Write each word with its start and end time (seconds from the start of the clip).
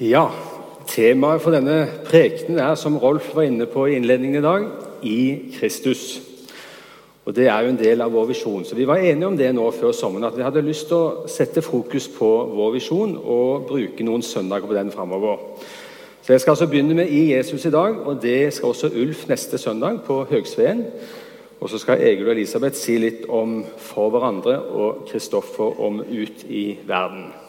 Ja, 0.00 0.26
temaet 0.84 1.40
for 1.40 1.54
denne 1.56 1.86
prekenen 2.04 2.58
er, 2.60 2.74
som 2.76 2.98
Rolf 3.00 3.30
var 3.32 3.46
inne 3.46 3.64
på 3.64 3.86
i 3.88 3.94
innledningen 3.96 4.42
i 4.42 4.44
dag, 4.44 4.64
i 5.00 5.20
Kristus. 5.54 6.20
Og 7.24 7.36
Det 7.36 7.46
er 7.48 7.62
jo 7.62 7.70
en 7.72 7.78
del 7.78 8.00
av 8.04 8.12
vår 8.12 8.26
visjon. 8.26 8.64
Så 8.64 8.74
Vi 8.74 8.84
var 8.86 8.96
enige 8.96 9.26
om 9.26 9.36
det 9.36 9.54
nå 9.54 9.70
før 9.70 9.92
sommeren, 9.92 10.24
at 10.24 10.36
vi 10.36 10.42
hadde 10.42 10.60
lyst 10.60 10.88
til 10.88 10.96
å 10.96 11.24
sette 11.26 11.62
fokus 11.62 12.08
på 12.08 12.28
vår 12.52 12.74
visjon 12.74 13.16
og 13.16 13.64
bruke 13.68 14.04
noen 14.04 14.22
søndager 14.22 14.66
på 14.66 14.74
den 14.74 14.90
framover. 14.92 15.38
Så 16.22 16.32
Jeg 16.32 16.40
skal 16.40 16.50
altså 16.50 16.66
begynne 16.66 16.94
med 16.94 17.08
i 17.08 17.32
Jesus 17.32 17.64
i 17.64 17.70
dag, 17.70 18.06
og 18.06 18.22
det 18.22 18.52
skal 18.52 18.68
også 18.68 18.92
Ulf 18.92 19.28
neste 19.28 19.58
søndag 19.58 20.00
på 20.04 20.26
Høgsveen. 20.30 20.84
Og 21.60 21.70
så 21.70 21.78
skal 21.78 22.02
Egil 22.02 22.28
og 22.28 22.36
Elisabeth 22.36 22.76
si 22.76 22.98
litt 22.98 23.24
om 23.28 23.64
for 23.78 24.10
hverandre 24.10 24.60
og 24.60 25.08
Kristoffer 25.08 25.80
om 25.80 26.00
ut 26.00 26.44
i 26.48 26.78
verden. 26.86 27.45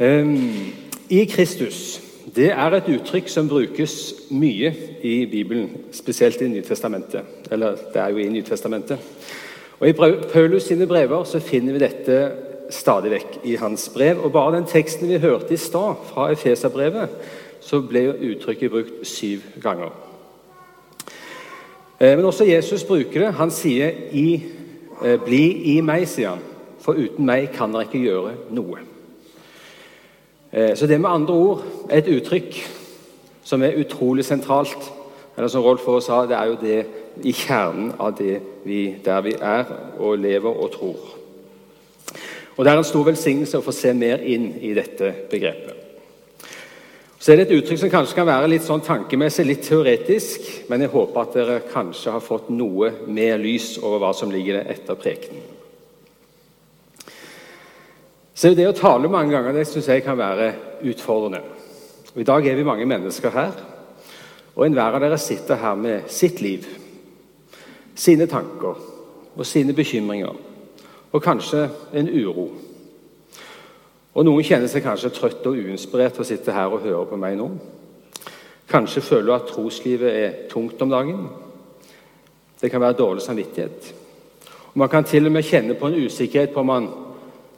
Um, 0.00 0.72
I 1.10 1.24
Kristus 1.24 2.00
det 2.34 2.50
er 2.52 2.72
et 2.72 2.86
uttrykk 2.88 3.28
som 3.28 3.48
brukes 3.48 3.94
mye 4.30 4.70
i 5.02 5.26
Bibelen, 5.26 5.70
spesielt 5.92 6.40
i 6.40 6.48
Nytestamentet. 6.48 7.22
Eller 7.50 7.76
det 7.92 8.00
er 8.00 8.08
jo 8.08 8.16
i 8.22 8.28
Nytestamentet. 8.28 8.98
Og 9.80 9.88
I 9.88 9.92
Paulus 10.32 10.62
sine 10.62 10.86
brever 10.86 11.24
så 11.24 11.40
finner 11.40 11.72
vi 11.72 11.82
dette 11.82 12.18
stadig 12.70 13.10
vekk 13.10 13.38
i 13.44 13.56
hans 13.60 13.88
brev. 13.94 14.22
Og 14.24 14.32
Bare 14.32 14.56
den 14.56 14.68
teksten 14.68 15.08
vi 15.08 15.18
hørte 15.18 15.54
i 15.54 15.56
stad, 15.60 15.94
fra 16.12 16.30
Efeserbrevet, 16.32 17.08
så 17.60 17.80
ble 17.80 18.06
uttrykket 18.14 18.70
brukt 18.70 19.06
syv 19.08 19.42
ganger. 19.62 19.90
Eh, 22.00 22.16
men 22.16 22.24
også 22.24 22.44
Jesus 22.44 22.84
bruker 22.84 23.26
det. 23.26 23.34
Han 23.34 23.50
sier 23.50 23.90
i, 24.12 24.42
eh, 25.04 25.18
'Bli 25.18 25.76
i 25.76 25.80
meg', 25.80 26.08
sier 26.08 26.28
han. 26.28 26.44
For 26.80 26.92
uten 26.92 27.26
meg 27.26 27.52
kan 27.52 27.72
dere 27.72 27.82
ikke 27.82 28.04
gjøre 28.04 28.34
noe. 28.50 28.89
Eh, 30.52 30.76
så 30.76 30.86
det 30.86 31.00
med 31.00 31.10
andre 31.10 31.34
ord 31.34 31.62
er 31.90 31.98
et 31.98 32.10
uttrykk 32.10 32.56
som 33.42 33.62
er 33.62 33.78
utrolig 33.78 34.24
sentralt. 34.24 34.92
Eller 35.36 35.48
som 35.48 35.62
Rolf 35.62 35.86
også 35.88 36.06
sa, 36.06 36.22
det 36.26 36.36
er 36.36 36.46
jo 36.50 36.56
det 36.60 36.80
i 37.24 37.32
kjernen 37.32 37.92
av 37.98 38.16
det 38.18 38.40
vi, 38.64 38.96
der 39.04 39.20
vi 39.24 39.34
er 39.40 39.64
og 39.98 40.18
lever 40.18 40.50
og 40.50 40.72
tror. 40.72 40.96
Og 42.56 42.64
Det 42.64 42.72
er 42.72 42.78
en 42.78 42.84
stor 42.84 43.04
velsignelse 43.06 43.58
å 43.58 43.64
få 43.64 43.72
se 43.72 43.92
mer 43.96 44.20
inn 44.20 44.50
i 44.60 44.74
dette 44.76 45.14
begrepet. 45.30 45.76
Så 47.20 47.32
er 47.32 47.36
det 47.36 47.46
et 47.46 47.56
uttrykk 47.58 47.78
som 47.80 47.90
kanskje 47.92 48.16
kan 48.16 48.28
være 48.28 48.48
litt 48.48 48.64
sånn 48.64 48.82
tankemessig, 48.84 49.44
litt 49.46 49.64
teoretisk, 49.64 50.46
men 50.68 50.80
jeg 50.80 50.92
håper 50.92 51.20
at 51.20 51.34
dere 51.36 51.58
kanskje 51.68 52.14
har 52.14 52.24
fått 52.24 52.48
noe 52.52 52.90
mer 53.06 53.36
lys 53.40 53.74
over 53.82 54.00
hva 54.00 54.12
som 54.16 54.32
ligger 54.32 54.62
etter 54.64 54.96
prekenen. 54.96 55.59
Så 58.40 58.54
Det 58.56 58.64
å 58.64 58.72
tale 58.72 59.08
mange 59.12 59.34
ganger 59.34 59.52
det 59.52 59.66
syns 59.68 59.90
jeg 59.90 60.00
kan 60.00 60.16
være 60.16 60.46
utfordrende. 60.88 61.42
Og 62.14 62.20
I 62.22 62.24
dag 62.24 62.46
er 62.48 62.54
vi 62.56 62.62
mange 62.64 62.86
mennesker 62.88 63.34
her, 63.34 63.50
og 64.56 64.62
enhver 64.64 64.96
av 64.96 65.02
dere 65.02 65.18
sitter 65.20 65.60
her 65.60 65.74
med 65.76 66.06
sitt 66.08 66.40
liv, 66.40 66.64
sine 67.94 68.24
tanker 68.26 68.78
og 69.36 69.44
sine 69.44 69.74
bekymringer, 69.76 70.38
og 71.12 71.22
kanskje 71.22 71.66
en 71.92 72.08
uro. 72.08 72.46
Og 74.14 74.24
Noen 74.24 74.48
kjenner 74.48 74.72
seg 74.72 74.86
kanskje 74.88 75.12
trøtt 75.18 75.44
og 75.44 75.60
uinspirert 75.60 76.16
til 76.16 76.24
å 76.24 76.30
sitte 76.30 76.56
her 76.56 76.72
og 76.72 76.80
høre 76.86 77.04
på 77.12 77.20
meg 77.20 77.36
nå. 77.36 77.50
Kanskje 78.72 79.04
føler 79.04 79.28
du 79.28 79.34
at 79.36 79.52
troslivet 79.52 80.16
er 80.22 80.40
tungt 80.48 80.80
om 80.80 80.96
dagen. 80.96 81.28
Det 82.56 82.72
kan 82.72 82.80
være 82.80 83.02
dårlig 83.04 83.28
samvittighet. 83.28 83.92
Og 84.72 84.80
Man 84.80 84.88
kan 84.88 85.04
til 85.04 85.28
og 85.28 85.36
med 85.36 85.44
kjenne 85.44 85.76
på 85.76 85.92
en 85.92 86.00
usikkerhet 86.06 86.56
på 86.56 86.64
om 86.64 86.72
man 86.72 86.90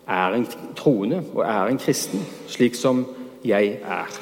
er 0.08 0.34
en 0.34 0.46
troende 0.76 1.22
og 1.34 1.42
er 1.44 1.70
en 1.70 1.78
kristen, 1.78 2.26
slik 2.46 2.74
som 2.74 3.06
jeg 3.44 3.78
er. 3.82 4.20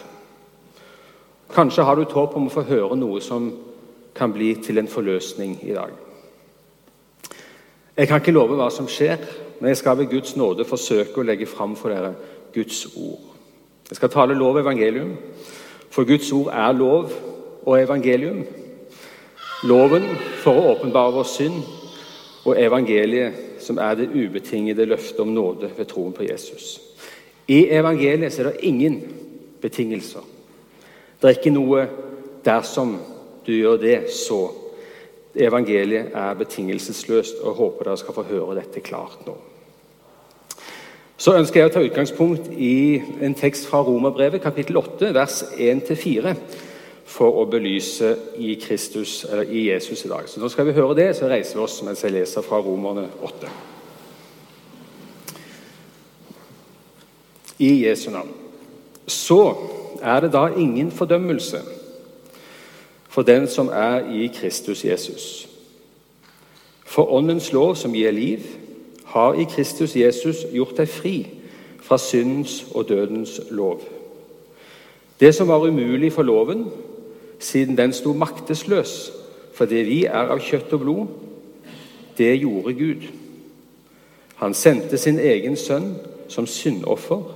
Kanskje 1.55 1.85
har 1.85 1.95
du 1.95 2.03
et 2.03 2.15
håp 2.15 2.37
om 2.37 2.47
å 2.47 2.53
få 2.55 2.63
høre 2.69 2.97
noe 2.97 3.21
som 3.21 3.51
kan 4.15 4.33
bli 4.33 4.55
til 4.63 4.79
en 4.79 4.89
forløsning 4.89 5.59
i 5.63 5.75
dag. 5.75 5.91
Jeg 7.97 8.09
kan 8.09 8.21
ikke 8.21 8.33
love 8.33 8.57
hva 8.57 8.71
som 8.73 8.89
skjer, 8.89 9.19
men 9.61 9.73
jeg 9.73 9.81
skal 9.81 9.99
ved 9.99 10.11
Guds 10.13 10.37
nåde 10.37 10.65
forsøke 10.65 11.21
å 11.21 11.27
legge 11.27 11.49
fram 11.51 11.75
for 11.77 11.93
dere 11.93 12.15
Guds 12.55 12.87
ord. 12.97 13.27
Jeg 13.91 13.99
skal 13.99 14.13
tale 14.13 14.39
lov 14.39 14.55
og 14.55 14.63
evangelium, 14.63 15.17
for 15.91 16.07
Guds 16.09 16.31
ord 16.33 16.53
er 16.55 16.73
lov 16.73 17.13
og 17.67 17.81
evangelium. 17.81 18.45
Loven 19.67 20.07
for 20.41 20.57
å 20.57 20.71
åpenbare 20.77 21.13
vår 21.19 21.29
synd, 21.29 21.59
og 22.47 22.57
evangeliet, 22.57 23.50
som 23.61 23.79
er 23.79 23.95
det 23.95 24.11
ubetingede 24.15 24.87
løftet 24.87 25.21
om 25.21 25.35
nåde 25.35 25.71
ved 25.77 25.87
troen 25.91 26.13
på 26.13 26.27
Jesus. 26.27 26.81
I 27.49 27.67
evangeliet 27.71 28.39
er 28.39 28.51
det 28.51 28.61
ingen 28.63 29.03
betingelser. 29.61 30.25
Det 31.21 31.29
er 31.29 31.39
ikke 31.39 31.51
noe 31.51 31.89
'dersom 32.45 32.97
du 33.47 33.53
gjør 33.53 33.77
det, 33.77 34.05
så'. 34.09 34.55
Evangeliet 35.35 36.11
er 36.15 36.35
betingelsesløst, 36.35 37.35
og 37.43 37.55
håper 37.55 37.85
dere 37.85 37.97
skal 37.97 38.15
få 38.15 38.23
høre 38.23 38.55
dette 38.55 38.81
klart 38.81 39.27
nå. 39.27 39.37
Så 41.17 41.37
ønsker 41.37 41.61
jeg 41.61 41.71
å 41.71 41.73
ta 41.73 41.83
utgangspunkt 41.85 42.49
i 42.57 43.03
en 43.23 43.35
tekst 43.35 43.67
fra 43.67 43.83
Romerbrevet, 43.83 44.43
kapittel 44.43 44.77
8, 44.77 45.15
vers 45.15 45.43
1-4 45.43 46.35
for 47.11 47.41
å 47.43 47.47
belyse 47.51 48.13
i, 48.39 48.55
Kristus, 48.63 49.25
i 49.51 49.67
Jesus 49.67 50.05
i 50.05 50.09
dag. 50.09 50.29
Så 50.31 50.41
Nå 50.41 50.49
skal 50.49 50.69
vi 50.69 50.77
høre 50.77 50.95
det, 50.95 51.09
så 51.19 51.29
reiser 51.29 51.59
vi 51.59 51.65
oss 51.65 51.81
mens 51.83 52.05
jeg 52.05 52.15
leser 52.15 52.45
fra 52.47 52.61
Romerne 52.63 53.09
8. 53.27 53.51
I 57.67 57.73
Jesu 57.83 58.11
navn. 58.15 58.31
Så 59.11 59.43
er 60.01 60.23
det 60.23 60.33
da 60.33 60.47
ingen 60.55 60.93
fordømmelse 60.95 61.61
for 63.11 63.27
den 63.27 63.49
som 63.51 63.69
er 63.75 64.07
i 64.07 64.31
Kristus 64.31 64.85
Jesus. 64.85 65.49
For 66.87 67.11
Åndens 67.11 67.53
lov, 67.53 67.75
som 67.75 67.95
gir 67.95 68.11
liv, 68.15 68.47
har 69.05 69.35
i 69.35 69.45
Kristus 69.51 69.97
Jesus 69.97 70.45
gjort 70.55 70.79
deg 70.79 70.89
fri 70.89 71.17
fra 71.83 71.99
syndens 71.99 72.63
og 72.71 72.89
dødens 72.89 73.41
lov. 73.51 73.83
Det 75.21 75.35
som 75.35 75.49
var 75.49 75.67
umulig 75.67 76.13
for 76.13 76.23
loven, 76.23 76.71
siden 77.41 77.79
den 77.79 77.93
sto 77.97 78.13
maktesløs 78.13 79.13
fordi 79.57 79.83
vi 79.85 79.99
er 80.09 80.31
av 80.33 80.39
kjøtt 80.41 80.71
og 80.73 80.81
blod, 80.81 81.09
det 82.17 82.31
gjorde 82.41 82.73
Gud. 82.79 83.03
Han 84.41 84.55
sendte 84.57 84.97
sin 84.97 85.19
egen 85.21 85.57
sønn 85.57 85.91
som 86.33 86.47
syndoffer 86.49 87.27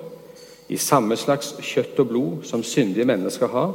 i 0.72 0.78
samme 0.80 1.18
slags 1.20 1.52
kjøtt 1.60 2.00
og 2.00 2.08
blod 2.08 2.46
som 2.48 2.62
syndige 2.64 3.04
mennesker 3.04 3.52
har, 3.52 3.74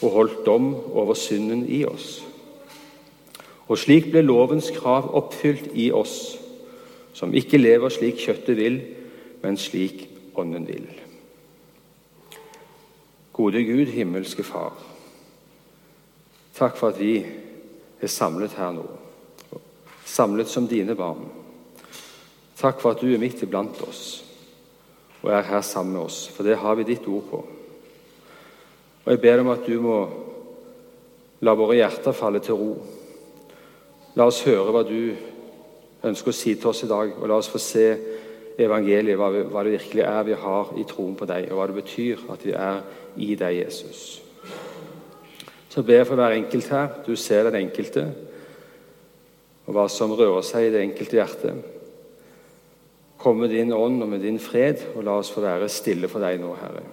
og 0.00 0.10
holdt 0.10 0.42
dom 0.46 0.72
over 0.74 1.14
synden 1.14 1.62
i 1.68 1.84
oss. 1.86 2.24
Og 3.70 3.78
slik 3.78 4.10
ble 4.10 4.24
lovens 4.26 4.72
krav 4.74 5.12
oppfylt 5.14 5.70
i 5.78 5.92
oss, 5.94 6.40
som 7.14 7.34
ikke 7.34 7.60
lever 7.60 7.92
slik 7.92 8.18
kjøttet 8.18 8.58
vil, 8.58 8.80
men 9.44 9.60
slik 9.60 10.08
ånden 10.34 10.66
vil. 10.66 10.88
Gode 13.32 13.62
Gud, 13.64 13.86
himmelske 13.94 14.42
Far. 14.42 14.89
Takk 16.56 16.76
for 16.76 16.92
at 16.92 16.98
vi 17.00 17.18
er 18.00 18.10
samlet 18.10 18.56
her 18.58 18.72
nå, 18.74 18.86
samlet 20.04 20.50
som 20.50 20.66
dine 20.68 20.96
barn. 20.98 21.28
Takk 22.60 22.80
for 22.82 22.92
at 22.92 23.00
du 23.00 23.08
er 23.12 23.22
midt 23.22 23.42
iblant 23.44 23.78
oss 23.86 24.24
og 25.20 25.30
er 25.36 25.44
her 25.44 25.60
sammen 25.60 25.98
med 25.98 26.06
oss, 26.06 26.22
for 26.32 26.46
det 26.48 26.56
har 26.56 26.78
vi 26.78 26.86
ditt 26.88 27.06
ord 27.08 27.24
på. 27.28 27.40
Og 29.04 29.10
Jeg 29.12 29.20
ber 29.20 29.40
om 29.40 29.50
at 29.52 29.66
du 29.66 29.80
må 29.80 29.98
la 31.44 31.52
våre 31.56 31.76
hjerter 31.76 32.16
falle 32.16 32.40
til 32.44 32.56
ro. 32.56 32.70
La 34.16 34.26
oss 34.28 34.40
høre 34.44 34.72
hva 34.72 34.82
du 34.88 35.12
ønsker 36.08 36.32
å 36.32 36.36
si 36.36 36.54
til 36.54 36.72
oss 36.72 36.82
i 36.84 36.88
dag, 36.88 37.12
og 37.16 37.28
la 37.28 37.36
oss 37.36 37.50
få 37.52 37.60
se 37.60 37.86
evangeliet, 38.60 39.16
hva, 39.20 39.28
hva 39.52 39.64
det 39.64 39.76
virkelig 39.76 40.04
er 40.04 40.24
vi 40.28 40.40
har 40.40 40.72
i 40.80 40.86
troen 40.88 41.14
på 41.16 41.28
deg, 41.28 41.50
og 41.50 41.60
hva 41.60 41.68
det 41.68 41.78
betyr 41.82 42.24
at 42.32 42.44
vi 42.44 42.56
er 42.56 42.82
i 43.20 43.34
deg, 43.36 43.60
Jesus. 43.60 44.20
Så 45.70 45.82
ber 45.86 46.00
jeg 46.00 46.08
for 46.08 46.18
hver 46.18 46.34
enkelt 46.34 46.68
her. 46.74 46.88
Du 47.06 47.14
ser 47.16 47.46
den 47.46 47.60
enkelte, 47.62 48.08
og 49.66 49.76
hva 49.76 49.86
som 49.92 50.12
rører 50.18 50.42
seg 50.46 50.66
i 50.66 50.72
det 50.74 50.82
enkelte 50.82 51.20
hjertet. 51.20 51.60
Kom 53.20 53.38
med 53.38 53.52
din 53.54 53.72
ånd 53.76 54.02
og 54.02 54.08
med 54.08 54.24
din 54.24 54.40
fred, 54.42 54.82
og 54.96 55.04
la 55.06 55.18
oss 55.20 55.30
få 55.30 55.44
være 55.44 55.68
stille 55.70 56.08
for 56.10 56.24
deg 56.24 56.40
nå, 56.42 56.54
Herre. 56.58 56.84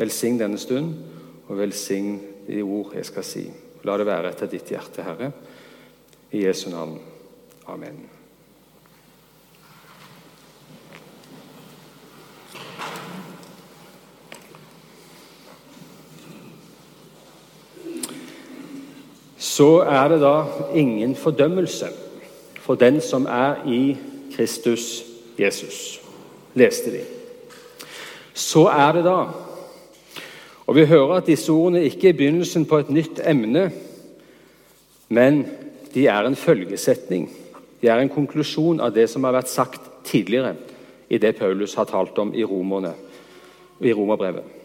Velsign 0.00 0.40
denne 0.40 0.58
stund, 0.58 0.94
og 1.46 1.58
velsign 1.58 2.16
de 2.48 2.62
ord 2.64 2.96
jeg 2.96 3.06
skal 3.10 3.26
si. 3.26 3.44
La 3.84 3.98
det 4.00 4.08
være 4.08 4.32
etter 4.32 4.50
ditt 4.50 4.72
hjerte, 4.72 5.04
Herre. 5.04 5.34
I 6.32 6.46
Jesu 6.46 6.70
navn. 6.72 6.96
Amen. 7.68 8.19
Så 19.60 19.82
er 19.84 20.08
det 20.08 20.22
da 20.22 20.44
ingen 20.74 21.12
fordømmelse 21.16 21.90
for 22.64 22.78
den 22.80 23.00
som 23.04 23.26
er 23.28 23.58
i 23.68 23.96
Kristus 24.32 25.02
Jesus, 25.36 26.00
leste 26.54 26.92
vi. 26.94 27.00
Så 28.32 28.62
er 28.72 28.92
det 28.96 29.02
da. 29.04 29.18
Og 30.66 30.76
Vi 30.76 30.86
hører 30.86 31.12
at 31.18 31.26
disse 31.26 31.52
ordene 31.52 31.84
ikke 31.84 32.08
er 32.08 32.16
begynnelsen 32.16 32.64
på 32.64 32.78
et 32.78 32.90
nytt 32.90 33.20
emne, 33.20 33.70
men 35.08 35.44
de 35.94 36.06
er 36.06 36.24
en 36.24 36.36
følgesetning. 36.36 37.28
De 37.82 37.88
er 37.88 38.00
en 38.00 38.08
konklusjon 38.08 38.80
av 38.80 38.94
det 38.94 39.10
som 39.10 39.24
har 39.24 39.36
vært 39.36 39.52
sagt 39.52 39.90
tidligere 40.04 40.54
i 41.10 41.18
det 41.18 41.36
Paulus 41.36 41.74
har 41.74 41.84
talt 41.84 42.18
om 42.18 42.32
i, 42.34 42.44
romerne, 42.44 42.94
i 43.80 43.92
romerbrevet. 43.92 44.59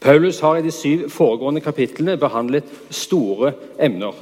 Paulus 0.00 0.40
har 0.40 0.56
i 0.56 0.62
de 0.62 0.70
syv 0.70 1.08
foregående 1.10 1.60
kapitlene 1.60 2.16
behandlet 2.16 2.68
store 2.90 3.52
emner. 3.82 4.14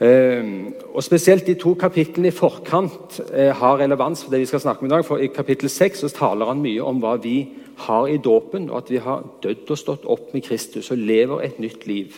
Ehm, 0.00 0.74
og 0.94 1.04
Spesielt 1.04 1.46
de 1.46 1.54
to 1.54 1.74
kapitlene 1.74 2.30
i 2.30 2.34
forkant 2.34 3.20
eh, 3.34 3.52
har 3.52 3.80
relevans 3.80 4.22
for 4.24 4.30
det 4.30 4.40
vi 4.40 4.46
skal 4.48 4.60
snakke 4.60 4.82
om 4.82 4.86
i 4.86 4.94
dag. 4.94 5.04
for 5.04 5.16
I 5.16 5.26
kapittel 5.26 5.68
6 5.68 6.12
taler 6.12 6.46
han 6.46 6.62
mye 6.62 6.82
om 6.82 7.02
hva 7.02 7.16
vi 7.22 7.48
har 7.76 8.06
i 8.06 8.16
dåpen, 8.16 8.70
og 8.70 8.76
at 8.76 8.90
vi 8.90 8.96
har 8.96 9.26
dødd 9.42 9.70
og 9.70 9.78
stått 9.78 10.06
opp 10.06 10.34
med 10.34 10.42
Kristus 10.42 10.90
og 10.90 10.98
lever 10.98 11.42
et 11.42 11.60
nytt 11.60 11.86
liv. 11.86 12.16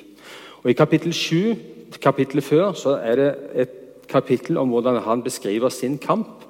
Og 0.63 0.71
I 0.71 0.73
kapittel 0.79 1.13
7, 1.13 1.57
kapittelet 2.01 2.45
før, 2.45 2.73
så 2.73 3.01
er 3.03 3.17
det 3.17 3.35
et 3.55 3.77
kapittel 4.09 4.59
om 4.59 4.69
hvordan 4.69 5.03
han 5.03 5.23
beskriver 5.23 5.69
sin 5.69 5.99
kamp 5.99 6.45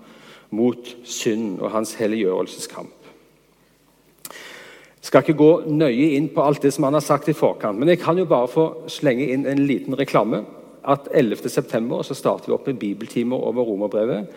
mot 0.50 0.96
synd 1.04 1.60
og 1.60 1.70
hans 1.70 1.94
helliggjørelseskamp. 1.94 2.99
Skal 5.00 5.24
ikke 5.24 5.38
gå 5.40 5.50
nøye 5.72 6.10
inn 6.18 6.28
på 6.34 6.44
alt 6.44 6.62
det 6.64 6.74
som 6.76 6.84
han 6.84 6.98
har 6.98 7.04
sagt 7.04 7.30
i 7.32 7.36
forkant, 7.36 7.78
men 7.80 7.88
jeg 7.88 8.02
kan 8.02 8.18
jo 8.20 8.28
bare 8.28 8.50
få 8.52 8.66
slenge 8.92 9.30
inn 9.32 9.46
en 9.48 9.64
liten 9.64 9.96
reklame. 9.96 10.44
At 10.80 11.08
11.9. 11.12 12.14
starter 12.16 12.48
vi 12.48 12.54
opp 12.56 12.68
med 12.68 12.78
bibeltimer 12.80 13.36
over 13.36 13.68
romerbrevet. 13.68 14.30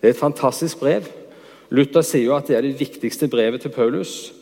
Det 0.00 0.08
er 0.08 0.14
et 0.14 0.20
fantastisk 0.20 0.80
brev. 0.80 1.08
Luther 1.72 2.04
sier 2.04 2.30
jo 2.30 2.36
at 2.36 2.48
det 2.48 2.56
er 2.56 2.64
det 2.64 2.78
viktigste 2.80 3.28
brevet 3.32 3.64
til 3.64 3.72
Paulus. 3.72 4.32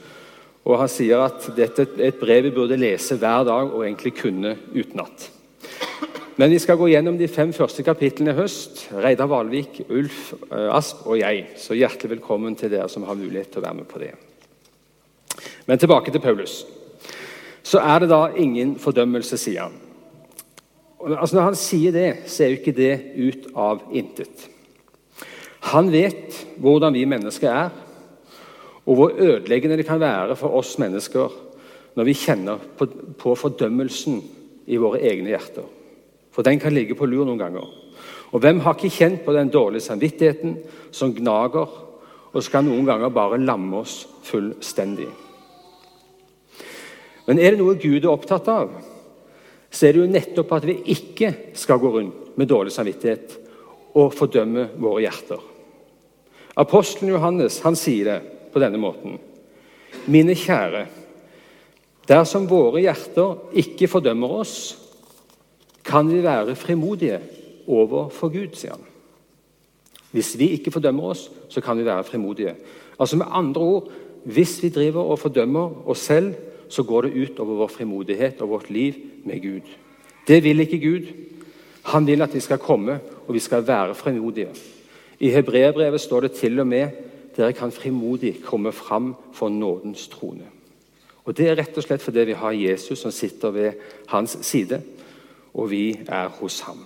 Og 0.67 0.79
han 0.79 0.91
sier 0.93 1.23
at 1.25 1.47
dette 1.57 1.87
er 1.89 2.11
et 2.11 2.21
brev 2.21 2.47
vi 2.47 2.55
burde 2.55 2.79
lese 2.79 3.19
hver 3.19 3.47
dag 3.49 3.71
og 3.71 3.85
egentlig 3.85 4.15
kunne 4.19 4.57
utenat. 4.75 5.31
Men 6.41 6.55
vi 6.55 6.59
skal 6.63 6.79
gå 6.81 6.89
gjennom 6.89 7.19
de 7.21 7.29
fem 7.29 7.53
første 7.53 7.85
kapitlene 7.85 8.33
i 8.33 8.39
høst. 8.39 8.87
Reidar 8.97 9.29
Valvik, 9.29 9.83
Ulf 9.91 10.33
eh, 10.49 10.71
Asp 10.73 11.05
og 11.05 11.19
jeg. 11.21 11.51
Så 11.61 11.77
hjertelig 11.77 12.17
velkommen 12.17 12.57
til 12.57 12.73
dere 12.73 12.89
som 12.89 13.05
har 13.09 13.19
mulighet 13.19 13.53
til 13.53 13.61
å 13.61 13.67
være 13.67 13.81
med 13.83 13.91
på 13.91 14.01
det. 14.01 14.15
Men 15.71 15.79
tilbake 15.79 16.11
til 16.11 16.19
Paulus. 16.19 16.65
Så 17.63 17.79
er 17.79 18.01
det 18.03 18.09
da 18.11 18.25
ingen 18.35 18.73
fordømmelse, 18.83 19.37
sier 19.39 19.69
han. 19.69 19.77
Altså 21.15 21.37
Når 21.37 21.45
han 21.47 21.59
sier 21.59 21.95
det, 21.95 22.09
så 22.27 22.43
er 22.43 22.49
jo 22.51 22.59
ikke 22.59 22.75
det 22.75 22.95
ut 23.15 23.47
av 23.55 23.85
intet. 23.95 24.49
Han 25.71 25.93
vet 25.93 26.41
hvordan 26.59 26.99
vi 26.99 27.05
mennesker 27.07 27.53
er, 27.53 27.71
og 28.83 28.99
hvor 28.99 29.15
ødeleggende 29.15 29.79
det 29.79 29.87
kan 29.87 30.03
være 30.03 30.35
for 30.35 30.59
oss 30.59 30.75
mennesker 30.83 31.39
når 31.95 32.11
vi 32.11 32.19
kjenner 32.19 32.59
på, 32.59 32.91
på 33.15 33.39
fordømmelsen 33.39 34.19
i 34.67 34.83
våre 34.83 34.99
egne 35.07 35.31
hjerter. 35.31 35.71
For 36.35 36.43
den 36.43 36.59
kan 36.59 36.75
ligge 36.75 36.99
på 36.99 37.07
lur 37.07 37.23
noen 37.29 37.39
ganger. 37.39 37.71
Og 38.35 38.43
hvem 38.43 38.67
har 38.67 38.75
ikke 38.75 38.97
kjent 38.99 39.23
på 39.23 39.39
den 39.39 39.55
dårlige 39.55 39.87
samvittigheten 39.87 40.59
som 40.91 41.15
gnager, 41.15 41.81
og 42.31 42.43
skal 42.43 42.67
noen 42.67 42.91
ganger 42.91 43.15
bare 43.15 43.39
lamme 43.39 43.85
oss 43.85 44.01
fullstendig? 44.27 45.13
Men 47.27 47.39
er 47.39 47.53
det 47.53 47.61
noe 47.61 47.79
Gud 47.81 48.05
er 48.05 48.11
opptatt 48.13 48.49
av, 48.51 48.73
så 49.71 49.87
er 49.87 49.95
det 49.95 50.03
jo 50.03 50.11
nettopp 50.11 50.53
at 50.57 50.67
vi 50.67 50.81
ikke 50.95 51.31
skal 51.59 51.79
gå 51.83 51.93
rundt 51.95 52.37
med 52.41 52.51
dårlig 52.51 52.73
samvittighet 52.75 53.37
og 53.99 54.15
fordømme 54.17 54.69
våre 54.81 55.05
hjerter. 55.05 55.41
Apostelen 56.59 57.13
Johannes 57.15 57.61
han 57.65 57.79
sier 57.79 58.09
det 58.09 58.19
på 58.53 58.63
denne 58.63 58.81
måten. 58.81 59.19
Mine 60.11 60.35
kjære, 60.39 60.85
dersom 62.11 62.49
våre 62.51 62.83
hjerter 62.83 63.61
ikke 63.63 63.91
fordømmer 63.91 64.41
oss, 64.43 64.55
kan 65.87 66.11
vi 66.11 66.23
være 66.23 66.59
frimodige 66.59 67.19
overfor 67.71 68.31
Gud, 68.35 68.55
sier 68.59 68.75
han. 68.75 68.87
Hvis 70.11 70.35
vi 70.39 70.51
ikke 70.57 70.73
fordømmer 70.75 71.13
oss, 71.13 71.29
så 71.51 71.63
kan 71.63 71.79
vi 71.79 71.87
være 71.87 72.05
frimodige. 72.05 72.55
Altså 72.99 73.17
Med 73.17 73.31
andre 73.31 73.61
ord, 73.61 73.91
hvis 74.25 74.63
vi 74.63 74.69
driver 74.69 75.03
og 75.03 75.19
fordømmer 75.19 75.89
oss 75.89 75.99
selv, 76.11 76.35
så 76.71 76.83
går 76.87 77.03
det 77.03 77.17
ut 77.19 77.41
over 77.43 77.59
vår 77.65 77.73
frimodighet 77.75 78.41
og 78.41 78.55
vårt 78.55 78.71
liv 78.71 78.95
med 79.25 79.43
Gud. 79.43 79.67
Det 80.29 80.45
vil 80.45 80.61
ikke 80.61 80.79
Gud. 80.79 81.07
Han 81.91 82.07
vil 82.07 82.23
at 82.23 82.35
vi 82.35 82.41
skal 82.41 82.59
komme, 82.59 83.01
og 83.27 83.35
vi 83.35 83.43
skal 83.43 83.67
være 83.67 83.95
frimodige. 83.95 84.49
I 85.21 85.31
hebreerbrevet 85.31 86.01
står 86.01 86.21
det 86.21 86.33
til 86.33 86.61
og 86.61 86.67
med 86.67 86.89
dere 87.37 87.53
kan 87.53 87.73
frimodig 87.73 88.43
komme 88.45 88.73
fram 88.73 89.15
for 89.33 89.49
nådens 89.49 90.09
trone. 90.09 90.47
Og 91.25 91.37
Det 91.37 91.49
er 91.49 91.59
rett 91.59 91.77
og 91.77 91.85
slett 91.85 92.03
fordi 92.03 92.25
vi 92.25 92.33
har 92.33 92.53
Jesus 92.53 92.99
som 92.99 93.11
sitter 93.11 93.51
ved 93.51 93.73
hans 94.07 94.39
side 94.43 94.83
og 95.55 95.71
vi 95.71 96.01
er 96.09 96.29
hos 96.41 96.61
ham. 96.61 96.85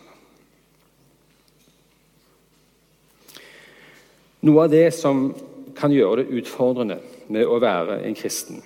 Noe 4.44 4.64
av 4.66 4.72
det 4.72 4.90
som 4.92 5.30
kan 5.76 5.92
gjøre 5.92 6.22
det 6.22 6.40
utfordrende 6.40 6.98
med 7.32 7.48
å 7.48 7.58
være 7.62 8.02
en 8.04 8.16
kristen, 8.18 8.60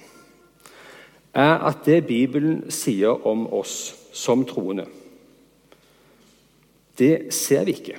er 1.38 1.62
at 1.68 1.84
det 1.86 2.06
Bibelen 2.08 2.64
sier 2.74 3.26
om 3.26 3.46
oss 3.54 3.94
som 4.12 4.42
troende, 4.46 4.88
det 6.98 7.30
ser 7.34 7.62
vi 7.64 7.76
ikke. 7.78 7.98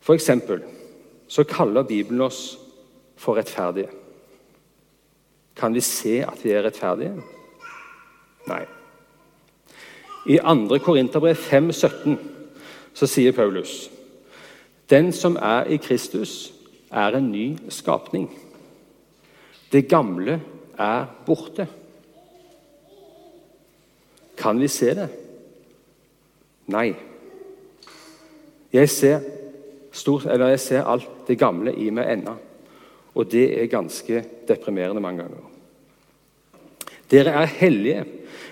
For 0.00 0.14
eksempel 0.14 0.62
så 1.26 1.42
kaller 1.42 1.82
Bibelen 1.82 2.20
oss 2.22 2.58
for 3.18 3.34
rettferdige. 3.34 3.90
Kan 5.56 5.74
vi 5.74 5.82
se 5.82 6.20
at 6.22 6.44
vi 6.44 6.52
er 6.54 6.62
rettferdige? 6.62 7.16
Nei. 8.46 8.62
I 10.30 10.38
2. 10.38 10.78
Korinterbrev 10.78 11.34
5,17 11.34 12.16
så 12.94 13.06
sier 13.10 13.34
Paulus 13.34 13.88
den 14.90 15.12
som 15.12 15.36
er 15.36 15.66
i 15.66 15.76
Kristus, 15.82 16.52
er 16.92 17.16
en 17.16 17.32
ny 17.32 17.56
skapning. 17.68 18.30
Det 19.72 19.88
gamle 19.88 20.40
er 20.78 21.06
borte. 21.26 21.66
Kan 24.36 24.60
vi 24.60 24.68
se 24.68 24.92
det? 24.94 25.08
Nei. 26.72 26.90
Jeg 28.72 28.90
ser, 28.90 29.20
stort, 29.92 30.26
jeg 30.26 30.60
ser 30.60 30.84
alt 30.84 31.28
det 31.28 31.38
gamle 31.40 31.72
i 31.72 31.88
meg 31.94 32.10
ennå, 32.12 32.34
og 33.16 33.28
det 33.32 33.46
er 33.56 33.70
ganske 33.72 34.24
deprimerende 34.48 35.00
mange 35.00 35.24
ganger. 35.24 35.52
Dere 37.10 37.36
er 37.40 37.52
hellige. 37.60 38.04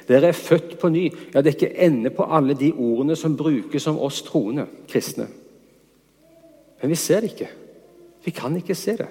Dere 0.08 0.30
er 0.30 0.38
født 0.38 0.78
på 0.78 0.88
ny. 0.88 1.08
Ja, 1.34 1.42
Det 1.42 1.46
er 1.46 1.56
ikke 1.58 1.80
ende 1.86 2.10
på 2.10 2.22
alle 2.22 2.54
de 2.54 2.72
ordene 2.72 3.16
som 3.16 3.36
brukes 3.36 3.86
om 3.86 3.98
oss 3.98 4.22
troende 4.22 4.66
kristne. 4.88 5.26
Men 6.80 6.90
vi 6.90 6.94
ser 6.94 7.20
det 7.20 7.32
ikke. 7.32 7.50
Vi 8.24 8.30
kan 8.30 8.56
ikke 8.56 8.74
se 8.74 8.96
det. 8.96 9.08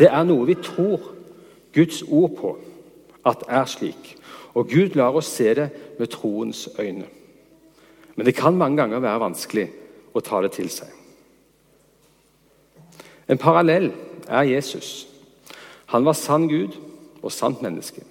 Det 0.00 0.08
er 0.08 0.24
noe 0.24 0.48
vi 0.48 0.56
tror 0.56 1.10
Guds 1.76 2.02
ord 2.08 2.32
på 2.38 2.54
at 3.28 3.44
er 3.48 3.66
slik. 3.68 4.16
Og 4.56 4.68
Gud 4.68 4.96
lar 4.98 5.14
oss 5.14 5.28
se 5.28 5.52
det 5.54 5.68
med 5.98 6.08
troens 6.10 6.68
øyne. 6.78 7.04
Men 8.16 8.26
det 8.26 8.34
kan 8.34 8.56
mange 8.56 8.80
ganger 8.80 8.98
være 9.04 9.20
vanskelig 9.20 9.68
å 10.14 10.22
ta 10.24 10.40
det 10.42 10.54
til 10.56 10.70
seg. 10.72 10.88
En 13.28 13.38
parallell 13.38 13.92
er 14.26 14.48
Jesus. 14.48 15.06
Han 15.92 16.04
var 16.04 16.18
sann 16.18 16.48
Gud 16.48 16.74
og 17.22 17.32
sant 17.32 17.62
menneske. 17.62 18.02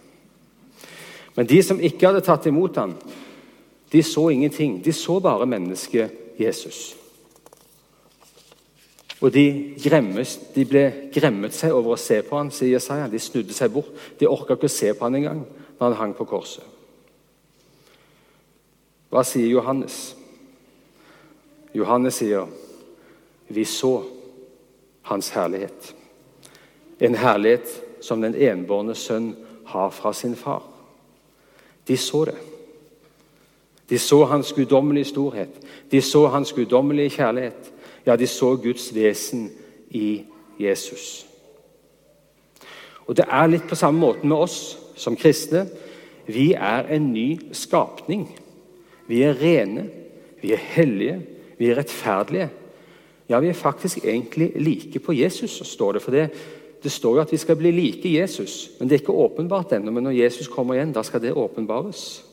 Men 1.35 1.47
de 1.49 1.59
som 1.63 1.81
ikke 1.81 2.07
hadde 2.07 2.23
tatt 2.23 2.45
imot 2.47 2.77
ham, 2.77 2.93
de 3.91 4.03
så 4.03 4.29
ingenting. 4.29 4.79
De 4.85 4.93
så 4.93 5.19
bare 5.19 5.45
mennesket 5.49 6.11
Jesus. 6.39 6.98
Og 9.19 9.33
de, 9.33 9.75
gremmes, 9.83 10.37
de 10.55 10.63
ble 10.67 10.83
gremmet 11.11 11.55
seg 11.55 11.75
over 11.75 11.97
å 11.97 11.99
se 11.99 12.21
på 12.23 12.37
ham, 12.39 12.51
sier 12.55 12.77
Jesaja. 12.77 13.09
De 13.11 13.19
snudde 13.19 13.55
seg 13.55 13.71
bort. 13.73 13.91
De 14.19 14.29
orka 14.29 14.55
ikke 14.55 14.69
å 14.69 14.71
se 14.71 14.93
på 14.95 15.05
ham 15.05 15.17
engang 15.19 15.41
når 15.79 15.85
han 15.85 15.97
hang 15.99 16.13
på 16.15 16.27
korset. 16.29 16.63
Hva 19.09 19.23
sier 19.25 19.49
Johannes? 19.49 20.15
Johannes 21.73 22.15
sier, 22.21 22.47
'Vi 23.49 23.65
så 23.65 24.03
hans 25.01 25.29
herlighet'. 25.29 25.93
En 26.99 27.15
herlighet 27.15 27.81
som 28.01 28.21
den 28.21 28.35
enbårne 28.35 28.95
sønn 28.95 29.35
har 29.65 29.89
fra 29.89 30.13
sin 30.13 30.35
far. 30.35 30.63
De 31.87 31.97
så 31.97 32.25
det. 32.25 32.37
De 33.89 33.97
så 33.97 34.25
hans 34.25 34.53
guddommelige 34.53 35.05
storhet. 35.05 35.49
De 35.91 36.01
så 36.01 36.27
hans 36.27 36.53
guddommelige 36.53 37.09
kjærlighet. 37.09 37.71
Ja, 38.09 38.15
de 38.15 38.27
så 38.27 38.55
Guds 38.55 38.95
vesen 38.95 39.51
i 39.89 40.23
Jesus. 40.59 41.25
Og 43.05 43.17
Det 43.17 43.25
er 43.29 43.47
litt 43.47 43.67
på 43.69 43.77
samme 43.77 44.01
måte 44.01 44.25
med 44.25 44.37
oss 44.37 44.77
som 44.97 45.17
kristne. 45.17 45.67
Vi 46.25 46.53
er 46.53 46.89
en 46.89 47.11
ny 47.13 47.37
skapning. 47.53 48.25
Vi 49.07 49.21
er 49.21 49.37
rene, 49.37 49.83
vi 50.41 50.53
er 50.53 50.63
hellige, 50.73 51.19
vi 51.57 51.69
er 51.69 51.77
rettferdige. 51.77 52.49
Ja, 53.29 53.39
vi 53.39 53.47
er 53.49 53.53
faktisk 53.53 54.01
egentlig 54.05 54.51
like 54.55 54.99
på 54.99 55.13
Jesus, 55.13 55.61
står 55.69 55.91
det. 55.91 56.01
For 56.01 56.11
det, 56.11 56.29
det 56.83 56.91
står 56.91 57.15
jo 57.15 57.21
at 57.21 57.31
vi 57.31 57.37
skal 57.37 57.55
bli 57.61 57.71
like 57.71 58.13
Jesus. 58.13 58.71
Men 58.79 58.89
det 58.89 58.95
er 58.95 59.03
ikke 59.03 59.13
åpenbart 59.13 59.73
ennå. 59.73 59.91
Men 59.91 60.03
når 60.03 60.17
Jesus 60.17 60.47
kommer 60.47 60.73
igjen, 60.73 60.93
da 60.93 61.03
skal 61.03 61.21
det 61.21 61.33
åpenbares. 61.37 62.25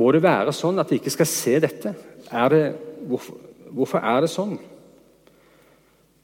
Må 0.00 0.10
det 0.14 0.22
være 0.24 0.52
sånn 0.56 0.80
at 0.80 0.88
vi 0.88 1.00
ikke 1.00 1.12
skal 1.12 1.28
se 1.28 1.58
dette? 1.60 1.92
Er 2.32 2.52
det, 2.52 2.64
hvorfor, 3.10 3.36
hvorfor 3.74 4.00
er 4.00 4.24
det 4.24 4.30
sånn? 4.32 4.56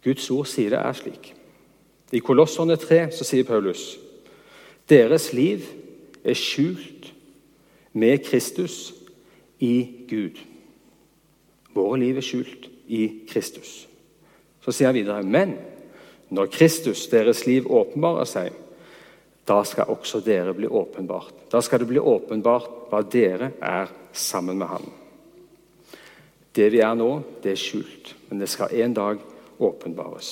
Guds 0.07 0.29
ord 0.33 0.49
sier 0.49 0.73
det 0.73 0.81
er 0.81 0.97
slik. 0.97 1.33
I 2.15 2.23
Kolosserne 2.25 2.77
3 2.79 3.09
så 3.13 3.27
sier 3.27 3.47
Paulus 3.49 3.97
deres 4.87 5.33
liv 5.35 5.65
er 6.23 6.39
skjult 6.39 7.09
med 7.97 8.23
Kristus 8.23 8.93
i 9.59 10.07
Gud. 10.07 10.39
Våre 11.75 11.99
liv 11.99 12.21
er 12.21 12.25
skjult 12.25 12.69
i 12.87 13.03
Kristus. 13.27 13.89
Så 14.63 14.71
sier 14.71 14.93
han 14.93 14.99
videre 14.99 15.27
Men 15.27 15.57
når 16.31 16.53
Kristus, 16.55 17.09
deres 17.11 17.45
liv, 17.47 17.67
åpenbarer 17.67 18.31
seg, 18.31 18.55
da 19.47 19.61
skal 19.65 19.93
også 19.95 20.21
dere 20.27 20.55
bli 20.55 20.67
åpenbart. 20.67 21.47
Da 21.51 21.61
skal 21.63 21.83
det 21.83 21.91
bli 21.91 22.03
åpenbart 22.03 22.91
hva 22.91 23.03
dere 23.07 23.53
er 23.63 23.93
sammen 24.13 24.59
med 24.59 24.71
Han. 24.73 24.91
Det 26.57 26.71
vi 26.73 26.81
er 26.81 26.95
nå, 26.97 27.11
det 27.45 27.53
er 27.53 27.61
skjult, 27.61 28.15
men 28.29 28.41
det 28.41 28.49
skal 28.49 28.73
en 28.75 28.95
dag 28.97 29.19
åpenbares. 29.61 30.31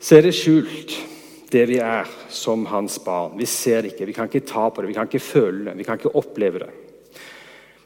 Så 0.00 0.16
er 0.16 0.24
det 0.24 0.36
skjult, 0.38 0.94
det 1.52 1.66
vi 1.68 1.80
er 1.82 2.08
som 2.32 2.62
hans 2.70 2.96
barn. 3.04 3.34
Vi 3.36 3.46
ser 3.50 3.82
det 3.82 3.92
ikke, 3.92 4.06
vi 4.06 4.14
kan 4.16 4.30
ikke 4.30 4.46
ta 4.46 4.68
på 4.70 4.80
det, 4.80 4.88
vi 4.88 4.96
kan 4.96 5.10
ikke 5.10 5.20
føle 5.20 5.64
det, 5.66 5.76
vi 5.76 5.84
kan 5.84 5.98
ikke 5.98 6.14
oppleve 6.16 6.62
det. 6.62 6.70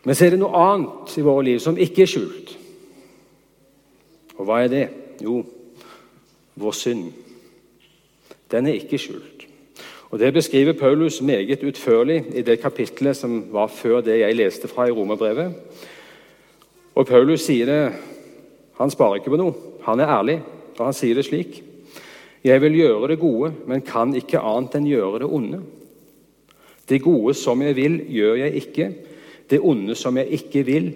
Men 0.04 0.14
så 0.14 0.26
er 0.26 0.34
det 0.34 0.42
noe 0.42 0.60
annet 0.60 1.16
i 1.18 1.24
våre 1.24 1.46
liv 1.48 1.58
som 1.64 1.80
ikke 1.80 2.04
er 2.04 2.12
skjult. 2.12 2.54
Og 4.36 4.44
hva 4.46 4.60
er 4.62 4.70
det? 4.70 4.84
Jo, 5.24 5.40
vår 6.54 6.72
synd. 6.72 7.12
Den 8.50 8.66
er 8.66 8.78
ikke 8.78 8.98
skjult. 8.98 9.46
Og 10.10 10.18
Det 10.18 10.32
beskriver 10.32 10.72
Paulus 10.72 11.22
meget 11.22 11.62
utførlig 11.62 12.24
i 12.34 12.42
det 12.42 12.60
kapitlet 12.60 13.16
som 13.16 13.52
var 13.52 13.66
før 13.66 14.00
det 14.00 14.20
jeg 14.20 14.36
leste 14.36 14.68
fra 14.68 14.86
i 14.86 14.90
Romerbrevet. 14.90 15.54
Og 16.94 17.06
Paulus 17.06 17.40
sier 17.40 17.66
det 17.66 17.92
Han 18.78 18.90
sparer 18.90 19.14
ikke 19.14 19.30
på 19.30 19.38
noe. 19.38 19.54
Han 19.84 20.00
er 20.00 20.10
ærlig, 20.10 20.40
og 20.78 20.84
han 20.84 20.94
sier 20.94 21.14
det 21.14 21.24
slik. 21.24 21.62
Jeg 22.44 22.60
vil 22.60 22.74
gjøre 22.74 23.08
det 23.08 23.18
gode, 23.18 23.52
men 23.66 23.82
kan 23.86 24.14
ikke 24.14 24.40
annet 24.42 24.74
enn 24.74 24.86
gjøre 24.86 25.20
det 25.22 25.28
onde. 25.30 25.60
Det 26.88 27.02
gode 27.02 27.34
som 27.34 27.62
jeg 27.62 27.76
vil, 27.76 28.00
gjør 28.10 28.34
jeg 28.34 28.54
ikke. 28.54 28.88
Det 29.50 29.60
onde 29.62 29.94
som 29.94 30.16
jeg 30.16 30.26
ikke 30.26 30.64
vil, 30.66 30.90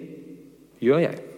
gjør 0.79 0.97
jeg. 0.97 1.28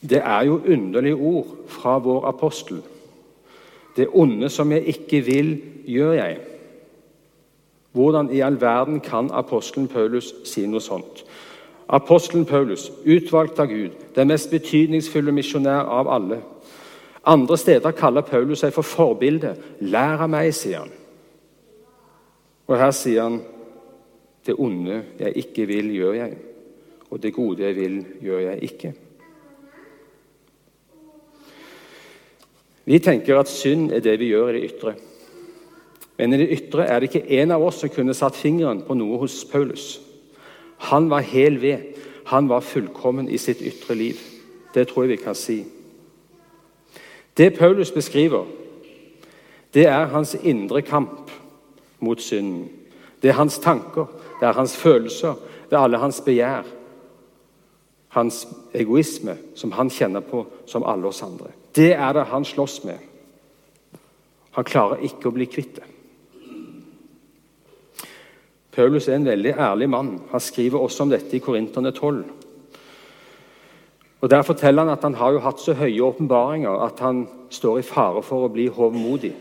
Det 0.00 0.22
er 0.24 0.44
jo 0.44 0.60
underlige 0.66 1.14
ord 1.14 1.46
fra 1.66 1.98
vår 1.98 2.24
apostel. 2.24 2.82
Det 3.96 4.08
onde 4.12 4.48
som 4.48 4.72
jeg 4.72 4.86
ikke 4.86 5.20
vil, 5.20 5.62
gjør 5.86 6.12
jeg. 6.12 6.38
Hvordan 7.92 8.32
i 8.32 8.40
all 8.40 8.60
verden 8.60 9.00
kan 9.00 9.30
apostelen 9.32 9.88
Paulus 9.88 10.34
si 10.44 10.66
noe 10.66 10.80
sånt? 10.80 11.24
Apostelen 11.88 12.46
Paulus, 12.46 12.92
utvalgt 13.06 13.58
av 13.58 13.66
Gud, 13.66 13.90
den 14.14 14.30
mest 14.30 14.50
betydningsfulle 14.50 15.32
misjonær 15.34 15.90
av 15.90 16.08
alle. 16.08 16.38
Andre 17.26 17.58
steder 17.58 17.90
kaller 17.90 18.22
Paulus 18.22 18.62
seg 18.62 18.72
for 18.72 18.86
forbilde. 18.86 19.56
'Lær 19.80 20.22
av 20.22 20.30
meg', 20.30 20.54
sier 20.54 20.78
han. 20.78 20.92
Og 22.66 22.78
her 22.78 22.90
sier 22.90 23.22
han 23.22 23.40
'Det 24.46 24.54
onde 24.58 25.02
jeg 25.18 25.32
ikke 25.36 25.66
vil, 25.66 25.94
gjør 25.94 26.12
jeg', 26.12 26.36
og 27.10 27.22
'det 27.22 27.34
gode 27.34 27.62
jeg 27.62 27.76
vil, 27.76 28.06
gjør 28.22 28.38
jeg 28.38 28.62
ikke'. 28.62 29.09
Vi 32.84 32.98
tenker 32.98 33.38
at 33.38 33.48
synd 33.48 33.90
er 33.92 34.02
det 34.04 34.18
vi 34.20 34.30
gjør 34.32 34.50
i 34.50 34.58
det 34.58 34.70
ytre. 34.70 34.94
Men 36.18 36.34
i 36.34 36.40
det 36.42 36.50
ytre 36.52 36.86
er 36.86 37.00
det 37.00 37.10
ikke 37.10 37.40
en 37.40 37.50
av 37.54 37.62
oss 37.64 37.80
som 37.80 37.92
kunne 37.92 38.14
satt 38.16 38.36
fingeren 38.36 38.82
på 38.84 38.96
noe 38.96 39.18
hos 39.22 39.42
Paulus. 39.48 40.00
Han 40.90 41.10
var 41.10 41.24
hel 41.24 41.60
ved. 41.62 41.96
Han 42.30 42.48
var 42.48 42.60
fullkommen 42.60 43.28
i 43.28 43.38
sitt 43.38 43.62
ytre 43.64 43.94
liv. 43.94 44.20
Det 44.74 44.88
tror 44.88 45.04
jeg 45.04 45.16
vi 45.16 45.22
kan 45.24 45.34
si. 45.34 45.64
Det 47.36 47.54
Paulus 47.58 47.90
beskriver, 47.90 48.44
det 49.74 49.86
er 49.86 50.10
hans 50.12 50.34
indre 50.42 50.82
kamp 50.82 51.30
mot 52.00 52.20
synden. 52.20 52.68
Det 53.22 53.30
er 53.30 53.38
hans 53.38 53.58
tanker, 53.58 54.06
det 54.40 54.48
er 54.48 54.52
hans 54.52 54.76
følelser, 54.76 55.34
det 55.70 55.76
er 55.76 55.82
alle 55.82 55.98
hans 55.98 56.20
begjær. 56.20 56.66
Hans 58.08 58.48
egoisme, 58.74 59.36
som 59.54 59.72
han 59.72 59.90
kjenner 59.90 60.20
på 60.20 60.46
som 60.66 60.84
alle 60.84 61.06
oss 61.06 61.22
andre. 61.22 61.52
Det 61.76 61.92
er 61.94 62.12
det 62.12 62.24
han 62.30 62.44
slåss 62.44 62.84
med. 62.84 62.98
Han 64.50 64.66
klarer 64.66 65.04
ikke 65.06 65.30
å 65.30 65.34
bli 65.34 65.46
kvitt 65.46 65.76
det. 65.78 65.86
Paulus 68.70 69.08
er 69.08 69.18
en 69.18 69.26
veldig 69.26 69.52
ærlig 69.58 69.88
mann. 69.90 70.10
Han 70.30 70.40
skriver 70.40 70.78
også 70.78 71.02
om 71.02 71.10
dette 71.10 71.36
i 71.36 71.42
Korinterne 71.42 71.90
12. 71.92 72.24
Og 74.20 74.30
Der 74.30 74.42
forteller 74.42 74.84
han 74.84 74.92
at 74.92 75.02
han 75.02 75.14
har 75.14 75.32
jo 75.32 75.38
hatt 75.38 75.60
så 75.60 75.74
høye 75.74 76.02
åpenbaringer 76.02 76.82
at 76.84 77.00
han 77.00 77.28
står 77.50 77.78
i 77.78 77.86
fare 77.86 78.22
for 78.22 78.44
å 78.44 78.52
bli 78.52 78.66
hovmodig. 78.68 79.32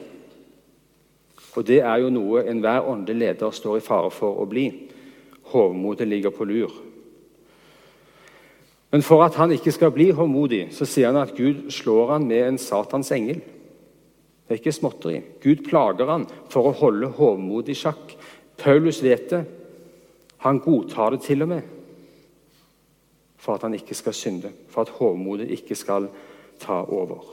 Og 1.55 1.67
Det 1.67 1.81
er 1.81 1.98
jo 1.98 2.09
noe 2.09 2.45
enhver 2.48 2.88
åndelig 2.88 3.19
leder 3.19 3.51
står 3.51 3.77
i 3.77 3.83
fare 3.83 4.12
for 4.12 4.39
å 4.41 4.45
bli. 4.45 4.69
Hovmodet 5.51 6.07
ligger 6.07 6.29
på 6.29 6.45
lur. 6.45 6.71
Men 8.91 9.05
for 9.05 9.24
at 9.24 9.38
han 9.38 9.51
ikke 9.53 9.72
skal 9.72 9.93
bli 9.93 10.10
håndmodig, 10.15 10.69
så 10.74 10.88
sier 10.89 11.12
han 11.12 11.22
at 11.22 11.36
Gud 11.38 11.67
slår 11.74 12.15
han 12.15 12.27
med 12.27 12.48
en 12.48 12.62
Satans 12.62 13.12
engel. 13.13 13.41
Det 13.43 14.55
er 14.55 14.62
ikke 14.62 14.74
småtteri. 14.74 15.19
Gud 15.43 15.62
plager 15.67 16.10
han 16.10 16.25
for 16.50 16.69
å 16.69 16.77
holde 16.79 17.12
hovmod 17.19 17.69
sjakk. 17.77 18.15
Paulus 18.58 19.03
vet 19.05 19.29
det. 19.29 19.43
Han 20.41 20.62
godtar 20.63 21.13
det 21.13 21.22
til 21.27 21.46
og 21.46 21.51
med 21.51 21.75
for 23.39 23.55
at 23.55 23.63
han 23.63 23.74
ikke 23.74 23.96
skal 23.96 24.13
synde, 24.13 24.51
for 24.69 24.84
at 24.84 24.89
hovmodet 25.00 25.50
ikke 25.50 25.75
skal 25.75 26.10
ta 26.60 26.81
over. 26.84 27.24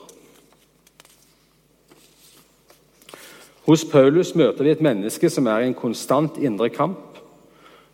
Hos 3.66 3.84
Paulus 3.84 4.34
møter 4.34 4.64
vi 4.64 4.70
et 4.70 4.84
menneske 4.84 5.30
som 5.30 5.48
er 5.50 5.64
i 5.64 5.66
en 5.66 5.75
konstant 5.75 6.38
indre 6.38 6.68
kamp 6.70 7.18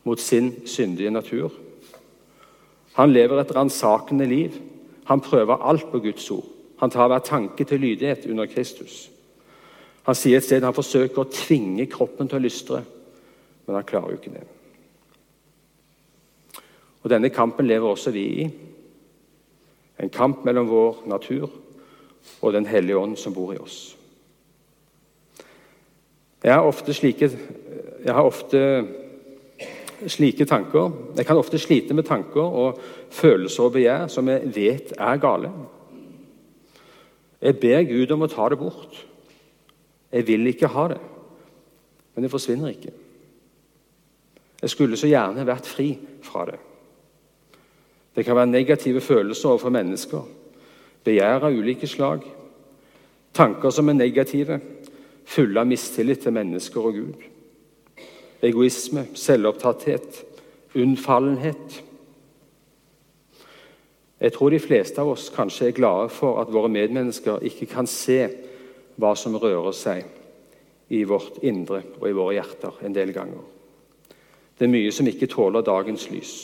mot 0.05 0.21
sin 0.21 0.53
syndige 0.69 1.11
natur. 1.11 1.53
Han 2.99 3.13
lever 3.13 3.41
et 3.41 3.55
ransakende 3.57 4.27
liv. 4.27 4.59
Han 5.09 5.21
prøver 5.21 5.63
alt 5.69 5.91
på 5.91 5.99
Guds 5.99 6.31
ord. 6.31 6.45
Han 6.81 6.91
tar 6.91 7.09
hver 7.09 7.19
tanke 7.19 7.65
til 7.65 7.81
lydighet 7.81 8.27
under 8.27 8.47
Kristus. 8.47 9.11
Han 10.03 10.19
sier 10.19 10.41
et 10.41 10.45
sted 10.45 10.65
han 10.67 10.75
forsøker 10.75 11.23
å 11.23 11.31
tvinge 11.31 11.87
kroppen 11.87 12.27
til 12.29 12.41
å 12.41 12.43
lystre, 12.43 12.81
men 13.67 13.77
han 13.79 13.87
klarer 13.87 14.11
jo 14.11 14.19
ikke 14.19 14.35
det. 14.35 14.43
Og 17.03 17.11
Denne 17.11 17.31
kampen 17.35 17.67
lever 17.67 17.87
også 17.87 18.11
vi 18.15 18.25
i. 18.43 18.47
En 20.03 20.11
kamp 20.11 20.45
mellom 20.45 20.71
vår 20.71 21.05
natur 21.07 21.51
og 22.41 22.53
Den 22.53 22.67
hellige 22.67 22.99
ånd 22.99 23.17
som 23.19 23.35
bor 23.35 23.53
i 23.55 23.59
oss. 23.59 23.97
Jeg 26.43 26.55
har 26.55 26.67
ofte 26.67 26.95
slike, 26.95 27.31
jeg 28.05 28.15
har 28.15 28.27
ofte 28.27 28.61
slike 30.09 30.45
tanker 30.49 30.93
Jeg 31.17 31.27
kan 31.27 31.37
ofte 31.37 31.59
slite 31.59 31.95
med 31.95 32.05
tanker 32.05 32.41
og 32.43 32.81
følelser 33.11 33.65
og 33.65 33.73
begjær 33.73 34.07
som 34.09 34.29
jeg 34.29 34.55
vet 34.55 34.93
er 34.99 35.17
gale. 35.17 35.53
Jeg 37.43 37.59
ber 37.59 37.83
Gud 37.83 38.11
om 38.15 38.23
å 38.23 38.31
ta 38.31 38.49
det 38.49 38.59
bort. 38.59 39.01
Jeg 40.13 40.27
vil 40.27 40.47
ikke 40.47 40.71
ha 40.71 40.89
det, 40.93 41.01
men 42.15 42.25
det 42.25 42.31
forsvinner 42.31 42.71
ikke. 42.71 42.93
Jeg 44.63 44.71
skulle 44.71 44.97
så 44.97 45.09
gjerne 45.11 45.47
vært 45.47 45.67
fri 45.67 45.89
fra 46.23 46.45
det. 46.47 46.59
Det 48.15 48.25
kan 48.25 48.37
være 48.37 48.47
negative 48.47 49.01
følelser 49.01 49.49
overfor 49.49 49.73
mennesker, 49.73 50.23
begjær 51.05 51.49
av 51.49 51.57
ulike 51.57 51.89
slag, 51.89 52.23
tanker 53.35 53.71
som 53.71 53.89
er 53.89 53.99
negative, 53.99 54.61
fulle 55.25 55.61
av 55.61 55.67
mistillit 55.67 56.21
til 56.23 56.37
mennesker 56.37 56.87
og 56.87 56.99
Gud, 56.99 57.25
egoisme, 58.43 59.07
selvopptatthet, 59.15 60.25
unnfallenhet. 60.75 61.83
Jeg 64.23 64.33
tror 64.33 64.51
de 64.51 64.63
fleste 64.63 65.03
av 65.03 65.13
oss 65.15 65.31
kanskje 65.35 65.69
er 65.71 65.77
glade 65.77 66.09
for 66.15 66.41
at 66.43 66.51
våre 66.53 66.71
medmennesker 66.71 67.43
ikke 67.47 67.67
kan 67.75 67.89
se 67.91 68.21
hva 69.01 69.15
som 69.19 69.39
rører 69.39 69.75
seg 69.75 70.93
i 70.93 71.03
vårt 71.09 71.41
indre 71.43 71.83
og 71.99 72.07
i 72.09 72.15
våre 72.15 72.37
hjerter 72.37 72.83
en 72.87 72.95
del 72.95 73.15
ganger. 73.15 73.41
Det 74.59 74.69
er 74.69 74.75
mye 74.75 74.93
som 74.95 75.09
ikke 75.09 75.31
tåler 75.31 75.65
dagens 75.67 76.07
lys. 76.13 76.35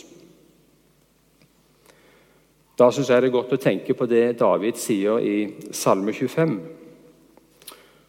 Da 2.78 2.88
syns 2.94 3.10
jeg 3.10 3.22
det 3.22 3.28
er 3.28 3.34
godt 3.34 3.54
å 3.54 3.60
tenke 3.62 3.94
på 3.98 4.06
det 4.10 4.38
David 4.38 4.78
sier 4.78 5.18
i 5.18 5.36
Salme 5.74 6.14
25. 6.14 6.58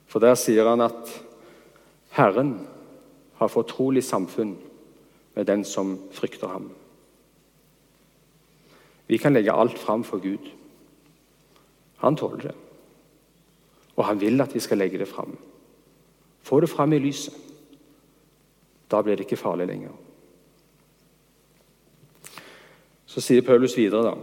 For 0.10 0.22
der 0.22 0.38
sier 0.38 0.70
han 0.70 0.82
at 0.86 1.14
Herren 2.18 2.54
har 3.40 3.48
fortrolig 3.48 4.04
samfunn 4.04 4.58
med 5.36 5.46
den 5.48 5.64
som 5.66 5.98
frykter 6.12 6.48
ham. 6.48 6.72
Vi 9.08 9.18
kan 9.18 9.34
legge 9.34 9.52
alt 9.52 9.80
fram 9.80 10.04
for 10.04 10.20
Gud. 10.20 10.52
Han 11.98 12.16
tåler 12.16 12.42
det. 12.42 12.56
Og 13.96 14.06
han 14.06 14.20
vil 14.22 14.42
at 14.42 14.54
vi 14.56 14.60
skal 14.60 14.78
legge 14.78 15.00
det 15.00 15.08
fram. 15.08 15.38
Få 16.42 16.60
det 16.60 16.70
fram 16.70 16.94
i 16.94 17.00
lyset. 17.00 17.34
Da 18.92 19.02
blir 19.02 19.16
det 19.16 19.26
ikke 19.26 19.40
farlig 19.40 19.68
lenger. 19.68 19.96
Så 23.06 23.22
sier 23.22 23.42
Paulus 23.42 23.78
videre, 23.78 24.12
da. 24.12 24.14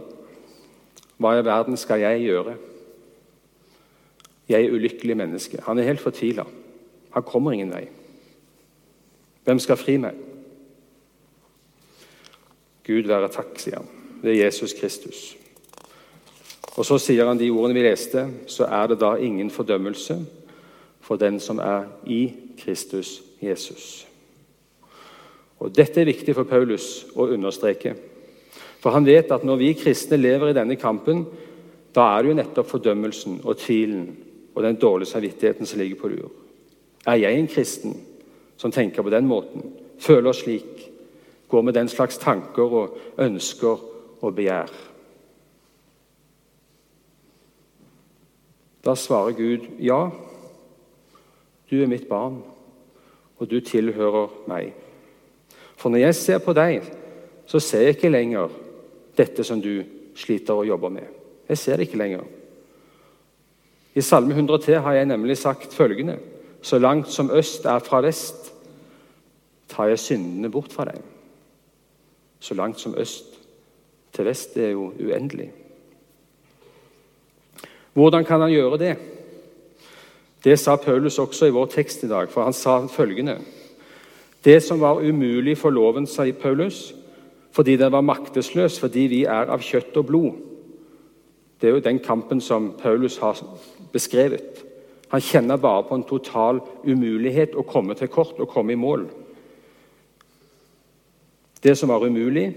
Hva 1.17 1.33
i 1.35 1.45
verden 1.45 1.77
skal 1.77 1.99
jeg 1.99 2.21
gjøre? 2.29 2.55
Jeg 4.47 4.63
er 4.63 4.73
ulykkelig 4.73 5.17
menneske. 5.17 5.61
Han 5.65 5.79
er 5.79 5.89
helt 5.89 6.01
fortvila. 6.01 6.45
Han 7.11 7.23
kommer 7.23 7.51
ingen 7.51 7.73
vei. 7.73 7.87
Hvem 9.47 9.59
skal 9.63 9.77
fri 9.79 9.93
meg? 9.95 10.15
Gud 12.83 13.05
være 13.07 13.29
takk, 13.31 13.53
sier 13.63 13.77
han. 13.79 13.85
Det 14.19 14.33
er 14.33 14.41
Jesus 14.41 14.73
Kristus. 14.75 15.21
Og 16.75 16.83
så 16.83 16.97
sier 16.99 17.29
han 17.29 17.39
de 17.39 17.47
ordene 17.47 17.77
vi 17.77 17.85
leste, 17.85 18.25
så 18.51 18.67
er 18.67 18.91
det 18.91 18.97
da 18.99 19.13
ingen 19.15 19.47
fordømmelse 19.51 20.17
for 20.99 21.15
den 21.21 21.39
som 21.39 21.61
er 21.63 21.87
i 22.03 22.33
Kristus 22.59 23.21
Jesus. 23.39 24.03
Og 25.63 25.71
Dette 25.71 26.03
er 26.03 26.11
viktig 26.11 26.35
for 26.35 26.49
Paulus 26.49 27.05
å 27.15 27.29
understreke. 27.31 27.95
For 28.83 28.91
han 28.91 29.07
vet 29.07 29.31
at 29.31 29.47
når 29.47 29.61
vi 29.63 29.71
kristne 29.79 30.19
lever 30.19 30.51
i 30.51 30.57
denne 30.59 30.75
kampen, 30.75 31.23
da 31.95 32.09
er 32.17 32.21
det 32.21 32.33
jo 32.33 32.39
nettopp 32.41 32.73
fordømmelsen 32.75 33.39
og 33.45 33.63
tvilen 33.63 34.11
og 34.51 34.61
den 34.67 34.75
dårlige 34.75 35.13
samvittigheten 35.15 35.65
som 35.65 35.79
ligger 35.79 36.03
på 36.03 36.11
lur. 36.11 36.29
Er 37.07 37.23
jeg 37.23 37.39
en 37.39 37.47
kristen 37.47 37.95
som 38.57 38.71
tenker 38.71 39.05
på 39.05 39.13
den 39.13 39.27
måten, 39.27 39.63
føler 39.99 40.33
slik, 40.33 40.91
går 41.47 41.61
med 41.61 41.73
den 41.73 41.87
slags 41.87 42.17
tanker 42.17 42.73
og 42.81 42.97
ønsker 43.17 43.83
og 44.21 44.35
begjær? 44.35 44.71
Da 48.85 48.95
svarer 48.95 49.35
Gud 49.35 49.67
ja, 49.83 50.07
du 51.69 51.81
er 51.81 51.89
mitt 51.91 52.07
barn, 52.07 52.39
og 53.37 53.49
du 53.51 53.59
tilhører 53.59 54.31
meg. 54.47 54.71
For 55.77 55.91
når 55.91 56.07
jeg 56.07 56.15
ser 56.15 56.39
på 56.41 56.55
deg, 56.57 56.85
så 57.47 57.59
ser 57.59 57.85
jeg 57.85 57.97
ikke 57.97 58.11
lenger 58.11 58.53
dette 59.17 59.43
som 59.43 59.61
du 59.61 59.83
sliter 60.17 60.57
og 60.57 60.67
jobber 60.67 60.89
med. 60.89 61.05
Jeg 61.49 61.57
ser 61.57 61.77
det 61.77 61.87
ikke 61.87 61.99
lenger. 61.99 62.23
I 63.97 64.01
Salme 64.01 64.35
103 64.35 64.79
har 64.85 64.93
jeg 64.93 65.05
nemlig 65.09 65.37
sagt 65.37 65.73
følgende.: 65.73 66.17
Så 66.61 66.77
langt 66.77 67.07
som 67.07 67.31
øst 67.31 67.65
er 67.65 67.79
fra 67.79 68.01
vest, 68.01 68.46
tar 69.77 69.91
jeg 69.91 70.01
syndene 70.01 70.49
bort 70.49 70.73
fra 70.73 70.87
deg. 70.89 70.97
Så 72.39 72.57
langt 72.57 72.79
som 72.81 72.95
øst 72.97 73.37
til 74.13 74.25
vest, 74.25 74.55
det 74.55 74.65
er 74.65 74.73
jo 74.73 74.89
uendelig. 74.97 75.51
Hvordan 77.93 78.25
kan 78.25 78.41
han 78.41 78.51
gjøre 78.51 78.77
det? 78.77 78.95
Det 80.43 80.59
sa 80.59 80.75
Paulus 80.75 81.19
også 81.19 81.45
i 81.45 81.53
vår 81.53 81.65
tekst 81.65 82.03
i 82.03 82.09
dag, 82.09 82.29
for 82.29 82.43
han 82.43 82.53
sa 82.53 82.79
følgende.: 82.87 83.37
Det 84.45 84.63
som 84.63 84.81
var 84.81 85.01
umulig 85.01 85.57
for 85.57 85.69
loven, 85.69 86.07
sa 86.07 86.31
Paulus, 86.31 86.93
fordi 87.51 87.75
den 87.77 87.91
var 87.91 88.01
maktesløs, 88.01 88.79
fordi 88.79 88.99
vi 88.99 89.23
er 89.23 89.49
av 89.49 89.61
kjøtt 89.61 89.97
og 89.97 90.05
blod. 90.05 90.31
Det 91.61 91.69
er 91.69 91.73
jo 91.73 91.79
den 91.79 91.99
kampen 91.99 92.41
som 92.41 92.73
Paulus 92.81 93.17
har 93.17 93.37
beskrevet. 93.93 94.63
Han 95.09 95.21
kjenner 95.21 95.57
bare 95.57 95.83
på 95.83 95.95
en 95.95 96.03
total 96.03 96.59
umulighet 96.83 97.55
å 97.55 97.65
komme 97.65 97.95
til 97.95 98.07
kort 98.07 98.39
og 98.39 98.49
komme 98.49 98.73
i 98.73 98.75
mål. 98.75 99.07
Det 101.63 101.77
som 101.77 101.89
var 101.89 102.05
umulig, 102.05 102.55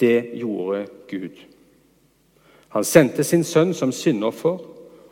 det 0.00 0.30
gjorde 0.34 0.86
Gud. 1.08 1.36
Han 2.68 2.84
sendte 2.84 3.24
sin 3.24 3.44
sønn 3.44 3.74
som 3.74 3.92
syndoffer 3.92 4.58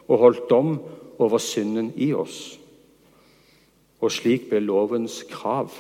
og 0.09 0.19
holdt 0.19 0.51
dom 0.51 0.81
over 1.19 1.39
synden 1.39 1.93
i 1.97 2.13
oss. 2.13 2.59
Og 4.01 4.11
slik 4.13 4.49
ble 4.51 4.59
lovens 4.61 5.23
krav 5.31 5.71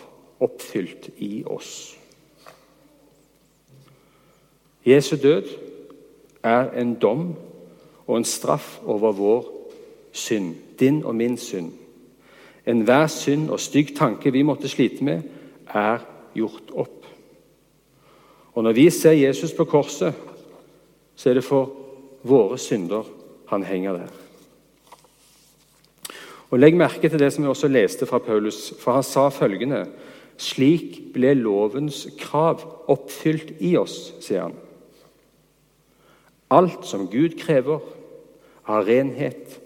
oppfylt 0.40 1.10
i 1.18 1.42
oss. 1.46 1.98
Jesu 4.86 5.16
død 5.16 5.50
er 6.42 6.70
en 6.70 6.94
dom 6.94 7.34
og 8.06 8.16
en 8.16 8.24
straff 8.24 8.80
over 8.84 9.12
vår 9.12 9.44
synd, 10.12 10.54
din 10.80 11.04
og 11.04 11.14
min 11.14 11.36
synd. 11.36 11.72
Enhver 12.66 13.06
synd 13.06 13.50
og 13.50 13.60
stygg 13.60 13.96
tanke 13.96 14.32
vi 14.32 14.42
måtte 14.42 14.68
slite 14.68 15.04
med, 15.04 15.22
er 15.66 15.98
gjort 16.34 16.70
opp. 16.74 17.01
Og 18.52 18.64
Når 18.64 18.72
vi 18.72 18.90
ser 18.90 19.12
Jesus 19.12 19.52
på 19.52 19.64
korset, 19.64 20.14
så 21.16 21.30
er 21.30 21.34
det 21.34 21.44
for 21.44 21.72
våre 22.22 22.58
synder 22.58 23.06
han 23.48 23.64
henger 23.64 23.92
der. 23.92 24.10
Og 26.52 26.60
Legg 26.60 26.76
merke 26.76 27.08
til 27.08 27.20
det 27.20 27.30
som 27.32 27.44
vi 27.44 27.48
også 27.48 27.68
leste 27.72 28.06
fra 28.06 28.20
Paulus, 28.20 28.74
for 28.80 28.92
han 28.92 29.06
sa 29.06 29.28
følgende 29.32 29.86
Slik 30.36 30.98
ble 31.14 31.34
lovens 31.38 32.06
krav 32.18 32.64
oppfylt 32.90 33.54
i 33.60 33.74
oss, 33.76 34.12
sier 34.20 34.48
han. 34.48 34.56
Alt 36.52 36.84
som 36.88 37.06
Gud 37.08 37.36
krever 37.40 37.80
av 38.68 38.84
renhet, 38.88 39.58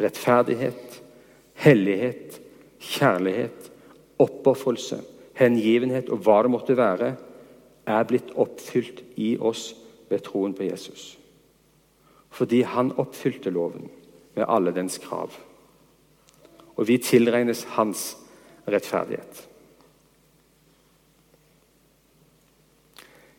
rettferdighet, 0.00 1.00
hellighet, 1.64 2.38
kjærlighet, 2.80 3.70
oppofrelse, 4.20 5.00
hengivenhet 5.36 6.08
og 6.12 6.22
hva 6.24 6.40
det 6.44 6.52
måtte 6.52 6.78
være, 6.78 7.14
er 7.86 8.06
blitt 8.08 8.32
oppfylt 8.40 9.02
i 9.20 9.34
oss 9.38 9.72
ved 10.10 10.24
troen 10.26 10.54
på 10.56 10.66
Jesus. 10.66 11.14
Fordi 12.34 12.62
han 12.66 12.92
oppfylte 12.98 13.52
loven 13.54 13.88
med 14.34 14.46
alle 14.48 14.74
dens 14.74 14.98
krav. 14.98 15.34
Og 16.74 16.88
vi 16.88 16.98
tilregnes 16.98 17.64
hans 17.76 18.16
rettferdighet. 18.66 19.44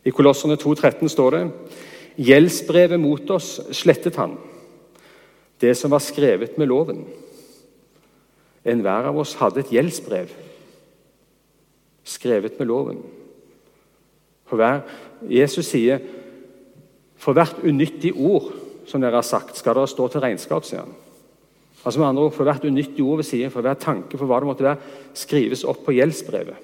I 0.06 0.14
Kolosserne 0.14 0.56
2,13 0.62 1.10
står 1.10 1.36
det 1.36 1.44
Gjeldsbrevet 2.16 3.00
mot 3.02 3.30
oss 3.36 3.58
slettet 3.76 4.16
han, 4.16 4.38
det 5.60 5.74
som 5.76 5.92
var 5.92 6.04
skrevet 6.04 6.56
med 6.62 6.70
loven. 6.70 7.02
Enhver 8.66 9.10
av 9.10 9.18
oss 9.20 9.34
hadde 9.42 9.66
et 9.66 9.74
gjeldsbrev 9.74 10.32
skrevet 12.06 12.60
med 12.60 12.70
loven. 12.70 13.02
For 14.46 14.62
hver, 14.62 14.84
Jesus 15.30 15.68
sier 15.72 16.00
for 17.18 17.34
hvert 17.34 17.64
unyttig 17.66 18.14
ord 18.14 18.52
som 18.86 19.02
dere 19.02 19.18
har 19.18 19.26
sagt, 19.26 19.58
skal 19.58 19.78
dere 19.78 19.90
stå 19.90 20.08
til 20.12 20.22
regnskap. 20.22 20.66
sier 20.66 20.84
han. 20.84 20.94
Altså 21.86 22.00
med 22.00 22.08
andre 22.08 22.24
ord, 22.24 22.34
For 22.34 22.44
hvert 22.44 22.66
unyttig 22.66 23.04
ord 23.04 23.18
vi 23.18 23.24
sier, 23.24 23.50
for 23.50 23.62
hver 23.62 23.74
tanke, 23.74 24.18
for 24.18 24.26
hva 24.26 24.40
det 24.40 24.50
måtte 24.50 24.64
være, 24.64 24.82
skrives 25.14 25.64
opp 25.64 25.86
på 25.86 25.96
gjeldsbrevet. 25.98 26.56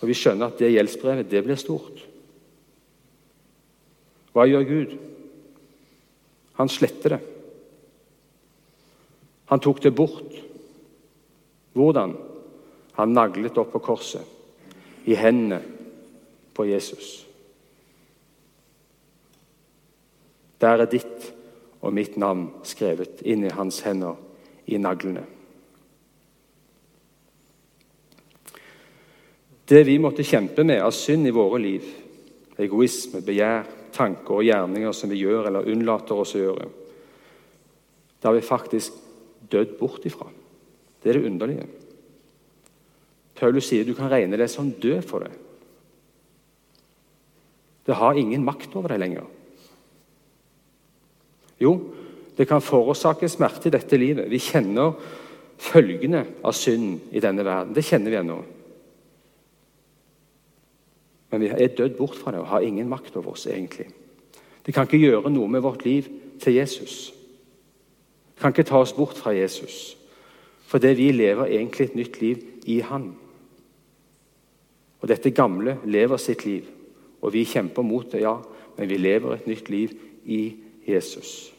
Og 0.00 0.08
Vi 0.08 0.14
skjønner 0.14 0.46
at 0.46 0.58
det 0.58 0.72
gjeldsbrevet 0.72 1.30
det 1.30 1.44
blir 1.44 1.56
stort. 1.56 2.06
Hva 4.32 4.44
gjør 4.46 4.62
Gud? 4.68 4.98
Han 6.54 6.68
sletter 6.68 7.16
det. 7.16 7.20
Han 9.46 9.60
tok 9.60 9.82
det 9.82 9.94
bort. 9.94 10.34
Hvordan? 11.72 12.16
Han 12.96 13.12
naglet 13.12 13.58
opp 13.58 13.72
på 13.72 13.78
korset, 13.78 14.22
i 15.04 15.14
hendene 15.14 15.75
på 16.56 16.66
Jesus. 16.68 17.26
Der 20.60 20.80
er 20.80 20.88
ditt 20.88 21.32
og 21.84 21.92
mitt 21.94 22.16
navn 22.18 22.48
skrevet 22.66 23.20
inn 23.28 23.44
i 23.44 23.52
hans 23.52 23.82
hender 23.84 24.16
i 24.66 24.80
naglene. 24.80 25.22
Det 29.66 29.82
vi 29.86 29.98
måtte 29.98 30.24
kjempe 30.26 30.64
med 30.64 30.80
av 30.80 30.94
synd 30.94 31.26
i 31.26 31.34
våre 31.34 31.58
liv, 31.60 31.86
egoisme, 32.62 33.20
begjær, 33.26 33.66
tanker 33.96 34.38
og 34.38 34.46
gjerninger 34.46 34.92
som 34.94 35.10
vi 35.10 35.20
gjør 35.22 35.48
eller 35.48 35.70
unnlater 35.72 36.20
oss 36.22 36.36
å 36.38 36.42
gjøre, 36.42 36.68
det 38.16 38.28
har 38.28 38.36
vi 38.36 38.44
faktisk 38.46 38.94
dødd 39.50 39.74
bort 39.78 40.06
ifra. 40.08 40.28
Det 41.02 41.10
er 41.10 41.18
det 41.18 41.28
underlige. 41.28 41.66
Paulus 43.36 43.68
sier 43.68 43.84
du 43.84 43.92
kan 43.94 44.10
regne 44.10 44.38
deg 44.38 44.48
som 44.50 44.70
død 44.70 45.02
for 45.06 45.26
det. 45.26 45.34
Det 47.86 47.94
har 47.94 48.18
ingen 48.18 48.44
makt 48.44 48.74
over 48.74 48.92
deg 48.92 49.00
lenger. 49.00 49.26
Jo, 51.62 51.72
det 52.36 52.48
kan 52.48 52.64
forårsake 52.64 53.28
smerte 53.32 53.70
i 53.70 53.74
dette 53.74 53.96
livet. 53.96 54.28
Vi 54.30 54.40
kjenner 54.42 54.96
følgene 55.56 56.24
av 56.44 56.52
synden 56.56 56.98
i 57.16 57.22
denne 57.22 57.44
verden. 57.46 57.72
Det 57.74 57.84
kjenner 57.86 58.12
vi 58.12 58.20
ennå. 58.20 58.40
Men 61.30 61.42
vi 61.42 61.50
er 61.50 61.74
dødd 61.78 61.96
bort 61.98 62.18
fra 62.18 62.34
det 62.34 62.42
og 62.42 62.50
har 62.50 62.66
ingen 62.66 62.88
makt 62.88 63.16
over 63.16 63.32
oss. 63.32 63.46
egentlig. 63.46 63.88
Det 64.66 64.74
kan 64.74 64.86
ikke 64.86 64.98
gjøre 64.98 65.30
noe 65.30 65.48
med 65.48 65.62
vårt 65.62 65.84
liv 65.84 66.08
til 66.40 66.54
Jesus. 66.54 67.12
Det 68.34 68.42
kan 68.42 68.52
ikke 68.52 68.68
ta 68.68 68.82
oss 68.82 68.92
bort 68.92 69.16
fra 69.16 69.32
Jesus. 69.32 69.96
Fordi 70.66 70.92
vi 70.98 71.12
lever 71.12 71.46
egentlig 71.46 71.84
et 71.84 71.94
nytt 71.94 72.20
liv 72.20 72.42
i 72.66 72.80
Han. 72.80 73.14
Og 75.00 75.08
dette 75.08 75.30
gamle 75.30 75.78
lever 75.84 76.16
sitt 76.16 76.44
liv. 76.44 76.64
Og 77.26 77.34
vi 77.34 77.42
kjemper 77.48 77.82
mot 77.82 78.06
det, 78.12 78.22
ja, 78.22 78.36
men 78.76 78.88
vi 78.88 79.00
lever 79.00 79.34
et 79.34 79.48
nytt 79.50 79.70
liv 79.72 79.92
i 80.24 80.40
Jesus. 80.86 81.52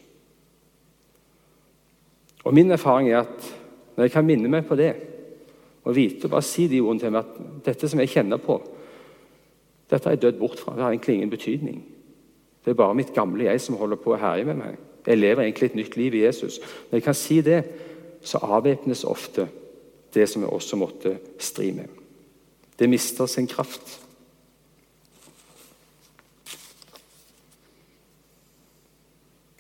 Og 2.48 2.54
Min 2.56 2.72
erfaring 2.72 3.12
er 3.12 3.26
at 3.26 3.50
når 3.98 4.08
jeg 4.08 4.12
kan 4.14 4.26
minne 4.26 4.50
meg 4.50 4.66
på 4.66 4.78
det, 4.80 4.94
og 5.84 5.96
vite 5.96 6.28
og 6.28 6.32
bare 6.32 6.46
si 6.46 6.68
de 6.68 6.80
ordene 6.84 7.00
til 7.00 7.12
meg 7.12 7.26
at 7.26 7.66
dette 7.66 7.90
som 7.90 8.00
jeg 8.00 8.12
kjenner 8.12 8.40
på, 8.44 8.58
dette 9.92 10.08
er 10.08 10.16
jeg 10.16 10.22
dødd 10.22 10.40
bort 10.40 10.60
fra. 10.60 10.76
Det 10.76 10.84
har 10.84 10.92
egentlig 10.92 11.16
ingen 11.16 11.30
betydning. 11.32 11.84
Det 12.64 12.72
er 12.72 12.80
bare 12.80 12.96
mitt 12.96 13.14
gamle 13.16 13.48
jeg 13.48 13.62
som 13.64 13.76
holder 13.80 14.00
på 14.00 14.16
å 14.16 14.20
herje 14.20 14.48
med 14.48 14.60
meg. 14.60 14.80
Jeg 15.08 15.20
lever 15.20 15.44
egentlig 15.44 15.70
et 15.70 15.78
nytt 15.80 15.96
liv 15.96 16.16
i 16.16 16.24
Jesus. 16.26 16.60
Når 16.90 17.00
jeg 17.00 17.04
kan 17.04 17.16
si 17.16 17.42
det, 17.42 17.62
så 18.22 18.42
avvæpnes 18.44 19.04
ofte 19.08 19.48
det 20.14 20.28
som 20.30 20.44
jeg 20.44 20.52
også 20.52 20.80
måtte 20.80 21.18
stri 21.40 21.72
med. 21.72 21.88
Det 22.80 22.90
mister 22.90 23.26
sin 23.26 23.48
kraft. 23.48 24.07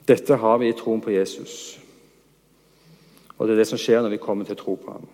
Dette 0.07 0.35
har 0.39 0.57
vi 0.57 0.69
i 0.71 0.77
troen 0.77 1.01
på 1.03 1.11
Jesus. 1.11 1.77
Og 3.37 3.47
det 3.47 3.53
er 3.55 3.61
det 3.61 3.69
som 3.69 3.79
skjer 3.79 4.01
når 4.01 4.15
vi 4.15 4.23
kommer 4.23 4.47
til 4.47 4.57
å 4.57 4.61
tro 4.61 4.75
på 4.79 4.91
ham. 4.91 5.07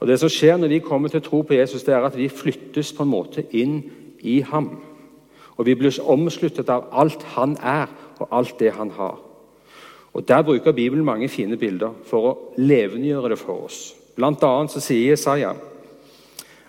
Og 0.00 0.08
Det 0.08 0.16
som 0.20 0.30
skjer 0.32 0.56
når 0.56 0.68
vi 0.72 0.78
kommer 0.80 1.12
til 1.12 1.20
å 1.20 1.24
tro 1.24 1.42
på 1.44 1.54
Jesus, 1.54 1.84
det 1.84 1.94
er 1.94 2.06
at 2.06 2.16
vi 2.16 2.28
flyttes 2.32 2.92
på 2.96 3.04
en 3.04 3.12
måte 3.12 3.44
inn 3.52 3.82
i 4.24 4.40
ham. 4.40 4.70
Og 5.60 5.66
vi 5.66 5.74
blir 5.76 5.92
omsluttet 6.00 6.70
av 6.72 6.88
alt 6.92 7.22
han 7.36 7.58
er, 7.60 7.90
og 8.18 8.28
alt 8.32 8.56
det 8.58 8.72
han 8.72 8.90
har. 8.96 9.18
Og 10.12 10.28
Der 10.28 10.42
bruker 10.42 10.72
Bibelen 10.72 11.04
mange 11.04 11.28
fine 11.28 11.56
bilder 11.56 11.92
for 12.04 12.26
å 12.26 12.38
levendegjøre 12.56 13.28
det 13.28 13.38
for 13.38 13.66
oss. 13.68 13.94
Blant 14.16 14.42
annet 14.42 14.72
så 14.72 14.80
sier 14.80 15.12
Jesaja 15.12 15.52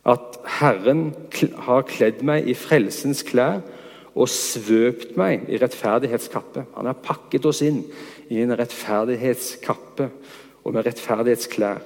at 0.05 0.37
Herren 0.59 1.13
har 1.65 1.87
kledd 1.87 2.21
meg 2.25 2.47
i 2.47 2.53
frelsens 2.53 3.23
klær 3.23 3.61
og 4.11 4.27
svøpt 4.29 5.15
meg 5.19 5.47
i 5.47 5.59
rettferdighetskappe. 5.61 6.65
Han 6.75 6.89
har 6.89 6.99
pakket 7.03 7.45
oss 7.47 7.61
inn 7.63 7.83
i 8.31 8.41
en 8.43 8.55
rettferdighetskappe 8.59 10.09
og 10.61 10.75
med 10.75 10.85
rettferdighetsklær. 10.87 11.81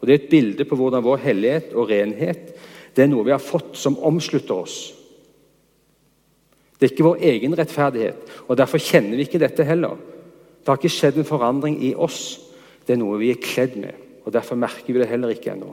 Og 0.00 0.06
Det 0.06 0.12
er 0.12 0.20
et 0.20 0.30
bilde 0.30 0.64
på 0.66 0.76
hvordan 0.76 1.04
vår 1.04 1.22
hellighet 1.22 1.74
og 1.78 1.88
renhet 1.90 2.52
det 2.92 3.04
er 3.04 3.08
noe 3.08 3.24
vi 3.24 3.32
har 3.32 3.40
fått 3.40 3.76
som 3.80 3.96
omslutter 4.04 4.52
oss. 4.66 4.92
Det 6.76 6.88
er 6.88 6.92
ikke 6.92 7.06
vår 7.06 7.22
egen 7.30 7.54
rettferdighet, 7.56 8.26
og 8.50 8.58
derfor 8.58 8.82
kjenner 8.82 9.16
vi 9.16 9.24
ikke 9.24 9.40
dette 9.40 9.64
heller. 9.64 9.96
Det 10.60 10.68
har 10.68 10.80
ikke 10.80 10.92
skjedd 10.92 11.20
en 11.22 11.28
forandring 11.28 11.78
i 11.86 11.94
oss. 11.94 12.40
Det 12.84 12.96
er 12.96 13.00
noe 13.00 13.20
vi 13.20 13.30
er 13.32 13.40
kledd 13.40 13.78
med, 13.80 13.94
og 14.26 14.34
derfor 14.34 14.58
merker 14.60 14.90
vi 14.90 15.00
det 15.00 15.08
heller 15.08 15.32
ikke 15.32 15.54
ennå. 15.54 15.72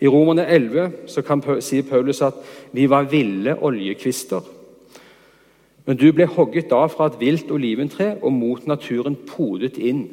I 0.00 0.06
Romerne 0.06 0.46
11 0.46 1.10
så 1.10 1.22
kan, 1.26 1.42
sier 1.60 1.86
Paulus 1.88 2.22
at 2.22 2.38
vi 2.72 2.86
var 2.90 3.08
ville 3.10 3.56
oljekvister. 3.56 4.44
Men 5.88 5.96
du 5.98 6.10
ble 6.12 6.28
hogget 6.28 6.72
av 6.76 6.92
fra 6.92 7.08
et 7.08 7.18
vilt 7.20 7.50
oliventre 7.50 8.12
og 8.22 8.32
mot 8.32 8.66
naturen 8.68 9.16
podet 9.26 9.78
inn 9.80 10.04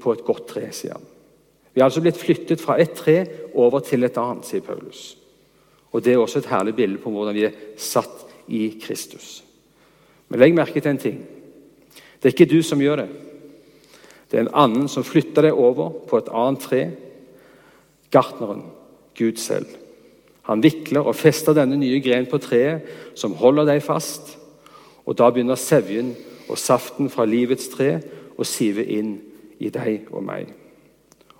på 0.00 0.14
et 0.14 0.24
godt 0.24 0.46
tre, 0.54 0.68
sier 0.72 0.94
han. 0.96 1.06
Vi 1.74 1.82
er 1.82 1.88
altså 1.88 2.02
blitt 2.02 2.18
flyttet 2.18 2.62
fra 2.62 2.76
et 2.78 2.94
tre 2.94 3.16
over 3.54 3.82
til 3.82 4.06
et 4.06 4.18
annet, 4.18 4.46
sier 4.46 4.62
Paulus. 4.62 5.16
Og 5.92 6.02
Det 6.02 6.12
er 6.12 6.18
også 6.18 6.38
et 6.38 6.50
herlig 6.50 6.74
bilde 6.74 6.98
på 6.98 7.10
hvordan 7.10 7.34
vi 7.34 7.44
er 7.46 7.58
satt 7.76 8.26
i 8.48 8.78
Kristus. 8.82 9.44
Men 10.28 10.40
legg 10.40 10.54
merke 10.54 10.80
til 10.80 10.90
en 10.90 10.98
ting. 10.98 11.20
Det 12.18 12.30
er 12.30 12.34
ikke 12.34 12.50
du 12.50 12.62
som 12.62 12.80
gjør 12.80 13.04
det. 13.04 13.08
Det 14.30 14.38
er 14.38 14.46
en 14.46 14.54
annen 14.54 14.88
som 14.88 15.04
flytter 15.06 15.46
deg 15.46 15.52
over 15.54 15.92
på 16.08 16.18
et 16.18 16.30
annet 16.32 16.62
tre 16.64 16.80
gartneren, 18.14 18.62
Gud 19.18 19.40
selv. 19.42 19.66
Han 20.48 20.62
vikler 20.62 21.06
og 21.06 21.16
fester 21.16 21.56
denne 21.56 21.78
nye 21.80 22.02
grenen 22.04 22.28
på 22.30 22.40
treet, 22.42 22.84
som 23.16 23.36
holder 23.38 23.68
deg 23.70 23.82
fast. 23.84 24.34
Og 25.04 25.16
da 25.18 25.30
begynner 25.32 25.58
sevjen 25.60 26.12
og 26.48 26.60
saften 26.60 27.08
fra 27.12 27.26
livets 27.28 27.70
tre 27.72 27.96
å 28.36 28.46
sive 28.46 28.84
inn 28.84 29.16
i 29.62 29.70
deg 29.72 30.10
og 30.12 30.24
meg. 30.26 30.50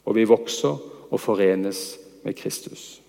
Og 0.05 0.17
vi 0.17 0.27
vokser 0.29 0.77
og 1.11 1.21
forenes 1.21 1.85
med 2.25 2.37
Kristus. 2.39 3.05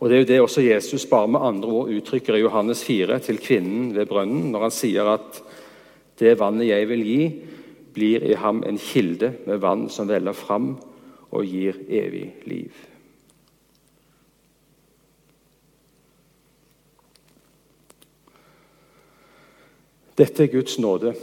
Og 0.00 0.08
Det 0.08 0.16
er 0.16 0.20
jo 0.22 0.28
det 0.30 0.40
også 0.40 0.62
Jesus 0.64 1.06
bare 1.06 1.28
med 1.28 1.44
andre 1.44 1.68
ord 1.68 1.90
uttrykker 1.92 2.34
i 2.34 2.40
Johannes 2.40 2.82
4 2.84 3.18
til 3.20 3.38
kvinnen 3.38 3.94
ved 3.94 4.08
brønnen, 4.08 4.48
når 4.50 4.62
han 4.64 4.72
sier 4.72 5.10
at 5.12 5.42
det 6.18 6.38
vannet 6.40 6.70
jeg 6.70 6.88
vil 6.88 7.02
gi, 7.04 7.24
blir 7.92 8.24
i 8.24 8.38
ham 8.38 8.62
en 8.66 8.78
kilde 8.80 9.34
med 9.46 9.60
vann 9.60 9.88
som 9.92 10.08
veller 10.08 10.32
fram 10.32 10.72
og 11.30 11.46
gir 11.46 11.78
evig 11.88 12.26
liv. 12.46 12.86
Dette 20.18 20.44
er 20.44 20.52
Guds 20.52 20.76
nåde, 20.78 21.14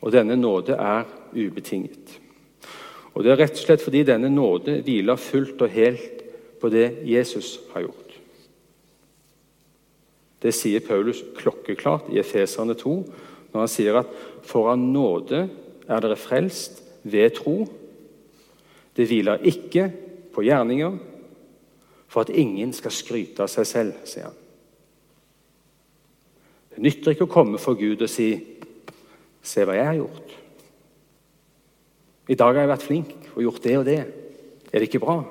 og 0.00 0.12
denne 0.14 0.38
nåde 0.38 0.72
er 0.78 1.04
ubetinget. 1.34 2.20
Og 3.14 3.24
Det 3.24 3.32
er 3.32 3.40
rett 3.40 3.56
og 3.58 3.64
slett 3.64 3.82
fordi 3.82 4.04
denne 4.06 4.30
nåde 4.30 4.78
hviler 4.86 5.18
fullt 5.18 5.62
og 5.66 5.72
helt 5.74 6.22
på 6.60 6.70
det 6.70 7.02
Jesus 7.02 7.58
har 7.72 7.82
gjort. 7.82 8.14
Det 10.38 10.54
sier 10.54 10.84
Paulus 10.86 11.24
klokkeklart 11.36 12.12
i 12.14 12.20
Efeserne 12.22 12.76
2, 12.78 12.94
når 13.52 13.60
han 13.64 13.72
sier 13.72 13.98
at 13.98 14.12
for 14.46 14.70
av 14.70 14.78
nåde 14.78 15.48
er 15.88 16.04
dere 16.04 16.18
frelst 16.20 16.78
ved 17.02 17.34
tro, 17.40 17.64
det 18.98 19.06
hviler 19.06 19.44
ikke 19.46 19.92
på 20.34 20.42
gjerninger 20.42 20.98
for 22.10 22.24
at 22.24 22.32
ingen 22.34 22.72
skal 22.74 22.90
skryte 22.90 23.44
av 23.44 23.50
seg 23.52 23.66
selv, 23.68 23.92
sier 24.08 24.26
han. 24.26 24.38
Det 26.74 26.82
nytter 26.82 27.14
ikke 27.14 27.28
å 27.28 27.30
komme 27.30 27.60
for 27.62 27.78
Gud 27.78 28.02
og 28.02 28.10
si 28.10 28.30
'Se 29.42 29.64
hva 29.64 29.74
jeg 29.74 29.86
har 29.86 29.94
gjort'. 29.94 30.32
'I 32.28 32.34
dag 32.34 32.54
har 32.54 32.60
jeg 32.60 32.68
vært 32.68 32.82
flink 32.82 33.14
og 33.36 33.42
gjort 33.42 33.62
det 33.62 33.78
og 33.78 33.86
det'. 33.86 34.06
Er 34.72 34.78
det 34.78 34.82
ikke 34.82 35.04
bra? 35.04 35.24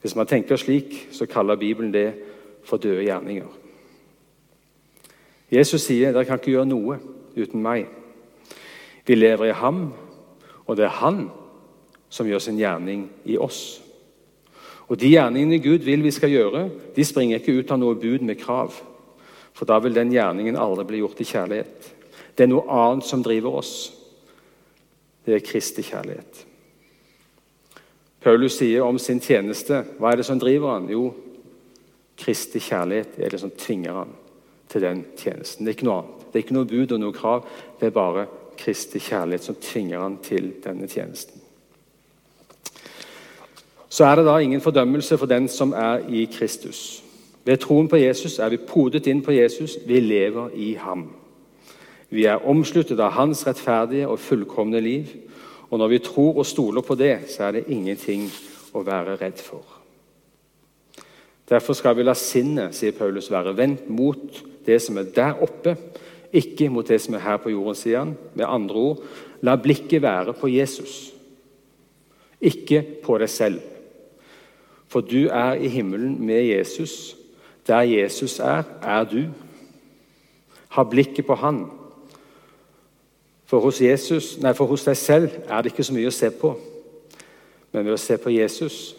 Hvis 0.00 0.16
man 0.16 0.26
tenker 0.26 0.56
slik, 0.56 1.08
så 1.10 1.26
kaller 1.26 1.56
Bibelen 1.56 1.92
det 1.92 2.14
for 2.64 2.76
døde 2.76 3.02
gjerninger. 3.02 3.46
Jesus 5.50 5.82
sier 5.82 6.12
dere 6.12 6.24
kan 6.24 6.38
ikke 6.38 6.50
gjøre 6.50 6.66
noe 6.66 6.98
uten 7.36 7.62
meg. 7.62 7.86
Vi 9.06 9.14
lever 9.14 9.44
i 9.44 9.52
ham, 9.52 9.92
og 10.66 10.76
det 10.76 10.84
er 10.84 10.88
han 10.88 11.30
som 12.08 12.28
gjør 12.28 12.42
sin 12.42 12.58
gjerning 12.58 13.08
i 13.24 13.36
oss. 13.38 13.80
Og 14.86 14.98
De 15.00 15.10
gjerningene 15.10 15.58
Gud 15.62 15.82
vil 15.84 16.04
vi 16.04 16.14
skal 16.14 16.30
gjøre, 16.30 16.68
de 16.94 17.04
springer 17.04 17.40
ikke 17.40 17.58
ut 17.58 17.70
av 17.74 17.80
noe 17.82 17.98
bud 17.98 18.22
med 18.22 18.38
krav. 18.38 18.74
For 19.56 19.66
da 19.66 19.80
vil 19.82 19.96
den 19.96 20.12
gjerningen 20.14 20.58
aldri 20.60 20.84
bli 20.86 21.00
gjort 21.00 21.20
i 21.20 21.26
kjærlighet. 21.26 21.92
Det 22.36 22.44
er 22.44 22.52
noe 22.52 22.68
annet 22.70 23.06
som 23.08 23.22
driver 23.24 23.56
oss. 23.58 23.72
Det 25.26 25.34
er 25.34 25.42
Kristi 25.42 25.82
kjærlighet. 25.82 26.44
Paulus 28.22 28.58
sier 28.58 28.84
om 28.84 28.98
sin 28.98 29.20
tjeneste 29.22 29.80
hva 29.98 30.12
er 30.12 30.20
det 30.20 30.26
som 30.28 30.38
driver 30.38 30.76
han? 30.76 30.90
Jo, 30.90 31.08
Kristi 32.18 32.60
kjærlighet 32.62 33.18
er 33.18 33.32
det 33.32 33.40
som 33.42 33.52
tvinger 33.54 33.96
han 34.02 34.12
til 34.70 34.84
den 34.86 35.02
tjenesten. 35.18 35.64
Det 35.64 35.72
er 35.72 35.78
ikke 35.78 35.88
noe 35.88 35.98
annet. 36.02 36.28
Det 36.30 36.38
er 36.38 36.44
ikke 36.44 36.58
noe 36.58 36.70
bud 36.70 36.94
og 36.94 37.02
noe 37.02 37.16
krav. 37.16 37.50
Det 37.80 37.88
er 37.88 37.96
bare 37.96 38.28
Kristi 38.60 39.02
kjærlighet 39.02 39.48
som 39.48 39.58
tvinger 39.62 40.04
han 40.04 40.20
til 40.24 40.52
denne 40.64 40.88
tjenesten 40.90 41.45
så 43.88 44.04
er 44.04 44.16
det 44.16 44.26
da 44.26 44.38
ingen 44.38 44.60
fordømmelse 44.60 45.18
for 45.18 45.26
den 45.26 45.48
som 45.48 45.72
er 45.72 46.02
i 46.08 46.24
Kristus. 46.32 47.02
Ved 47.46 47.56
troen 47.62 47.88
på 47.88 47.96
Jesus 47.96 48.38
er 48.38 48.50
vi 48.50 48.58
podet 48.58 49.06
inn 49.06 49.22
på 49.22 49.32
Jesus. 49.32 49.76
Vi 49.86 50.00
lever 50.00 50.50
i 50.54 50.72
ham. 50.74 51.06
Vi 52.10 52.24
er 52.26 52.42
omsluttet 52.46 52.98
av 53.00 53.14
hans 53.14 53.44
rettferdige 53.46 54.08
og 54.08 54.18
fullkomne 54.18 54.80
liv. 54.80 55.12
Og 55.70 55.78
når 55.78 55.88
vi 55.88 55.98
tror 55.98 56.42
og 56.42 56.46
stoler 56.46 56.82
på 56.82 56.94
det, 56.94 57.30
så 57.30 57.46
er 57.46 57.52
det 57.52 57.68
ingenting 57.68 58.26
å 58.74 58.82
være 58.86 59.16
redd 59.20 59.38
for. 59.42 59.62
Derfor 61.46 61.78
skal 61.78 61.94
vi 61.96 62.02
la 62.02 62.14
sinnet 62.18 62.74
sier 62.74 62.94
Paulus, 62.94 63.30
være 63.30 63.54
vendt 63.56 63.86
mot 63.90 64.42
det 64.66 64.80
som 64.82 64.98
er 64.98 65.12
der 65.14 65.42
oppe, 65.42 65.76
ikke 66.34 66.66
mot 66.70 66.88
det 66.88 66.98
som 67.00 67.14
er 67.14 67.22
her 67.22 67.38
på 67.38 67.52
jorden, 67.54 67.78
sier 67.78 68.02
han. 68.02 68.16
Med 68.34 68.50
andre 68.50 68.74
ord, 68.74 69.04
la 69.46 69.54
blikket 69.54 70.02
være 70.02 70.34
på 70.34 70.50
Jesus, 70.50 71.12
ikke 72.42 72.82
på 73.04 73.18
deg 73.22 73.30
selv. 73.30 73.75
For 74.96 75.00
du 75.04 75.26
er 75.28 75.52
i 75.52 75.68
himmelen 75.68 76.26
med 76.26 76.42
Jesus. 76.42 77.16
Der 77.66 77.80
Jesus 77.80 78.38
er, 78.38 78.62
er 78.82 79.04
du. 79.04 79.24
Ha 80.68 80.82
blikket 80.82 81.26
på 81.26 81.34
Han. 81.34 81.66
For 83.44 83.60
hos, 83.60 83.80
Jesus, 83.80 84.38
nei, 84.40 84.54
for 84.56 84.64
hos 84.64 84.86
deg 84.88 84.96
selv 84.96 85.36
er 85.48 85.60
det 85.60 85.74
ikke 85.74 85.84
så 85.84 85.92
mye 85.92 86.08
å 86.08 86.16
se 86.16 86.32
på. 86.32 86.54
Men 87.76 87.84
ved 87.84 87.92
å 87.92 88.00
se 88.00 88.16
på 88.16 88.32
Jesus, 88.32 88.96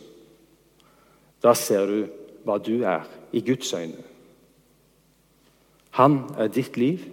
da 1.42 1.58
ser 1.58 1.90
du 1.90 2.00
hva 2.46 2.62
du 2.62 2.76
er 2.86 3.10
i 3.34 3.42
Guds 3.42 3.74
øyne. 3.74 4.06
Han 5.98 6.28
er 6.38 6.54
ditt 6.54 6.78
liv. 6.78 7.10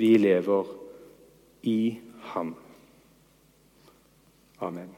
Vi 0.00 0.16
lever 0.16 0.76
i 1.68 1.80
ham. 2.32 2.56
Amen. 4.56 4.96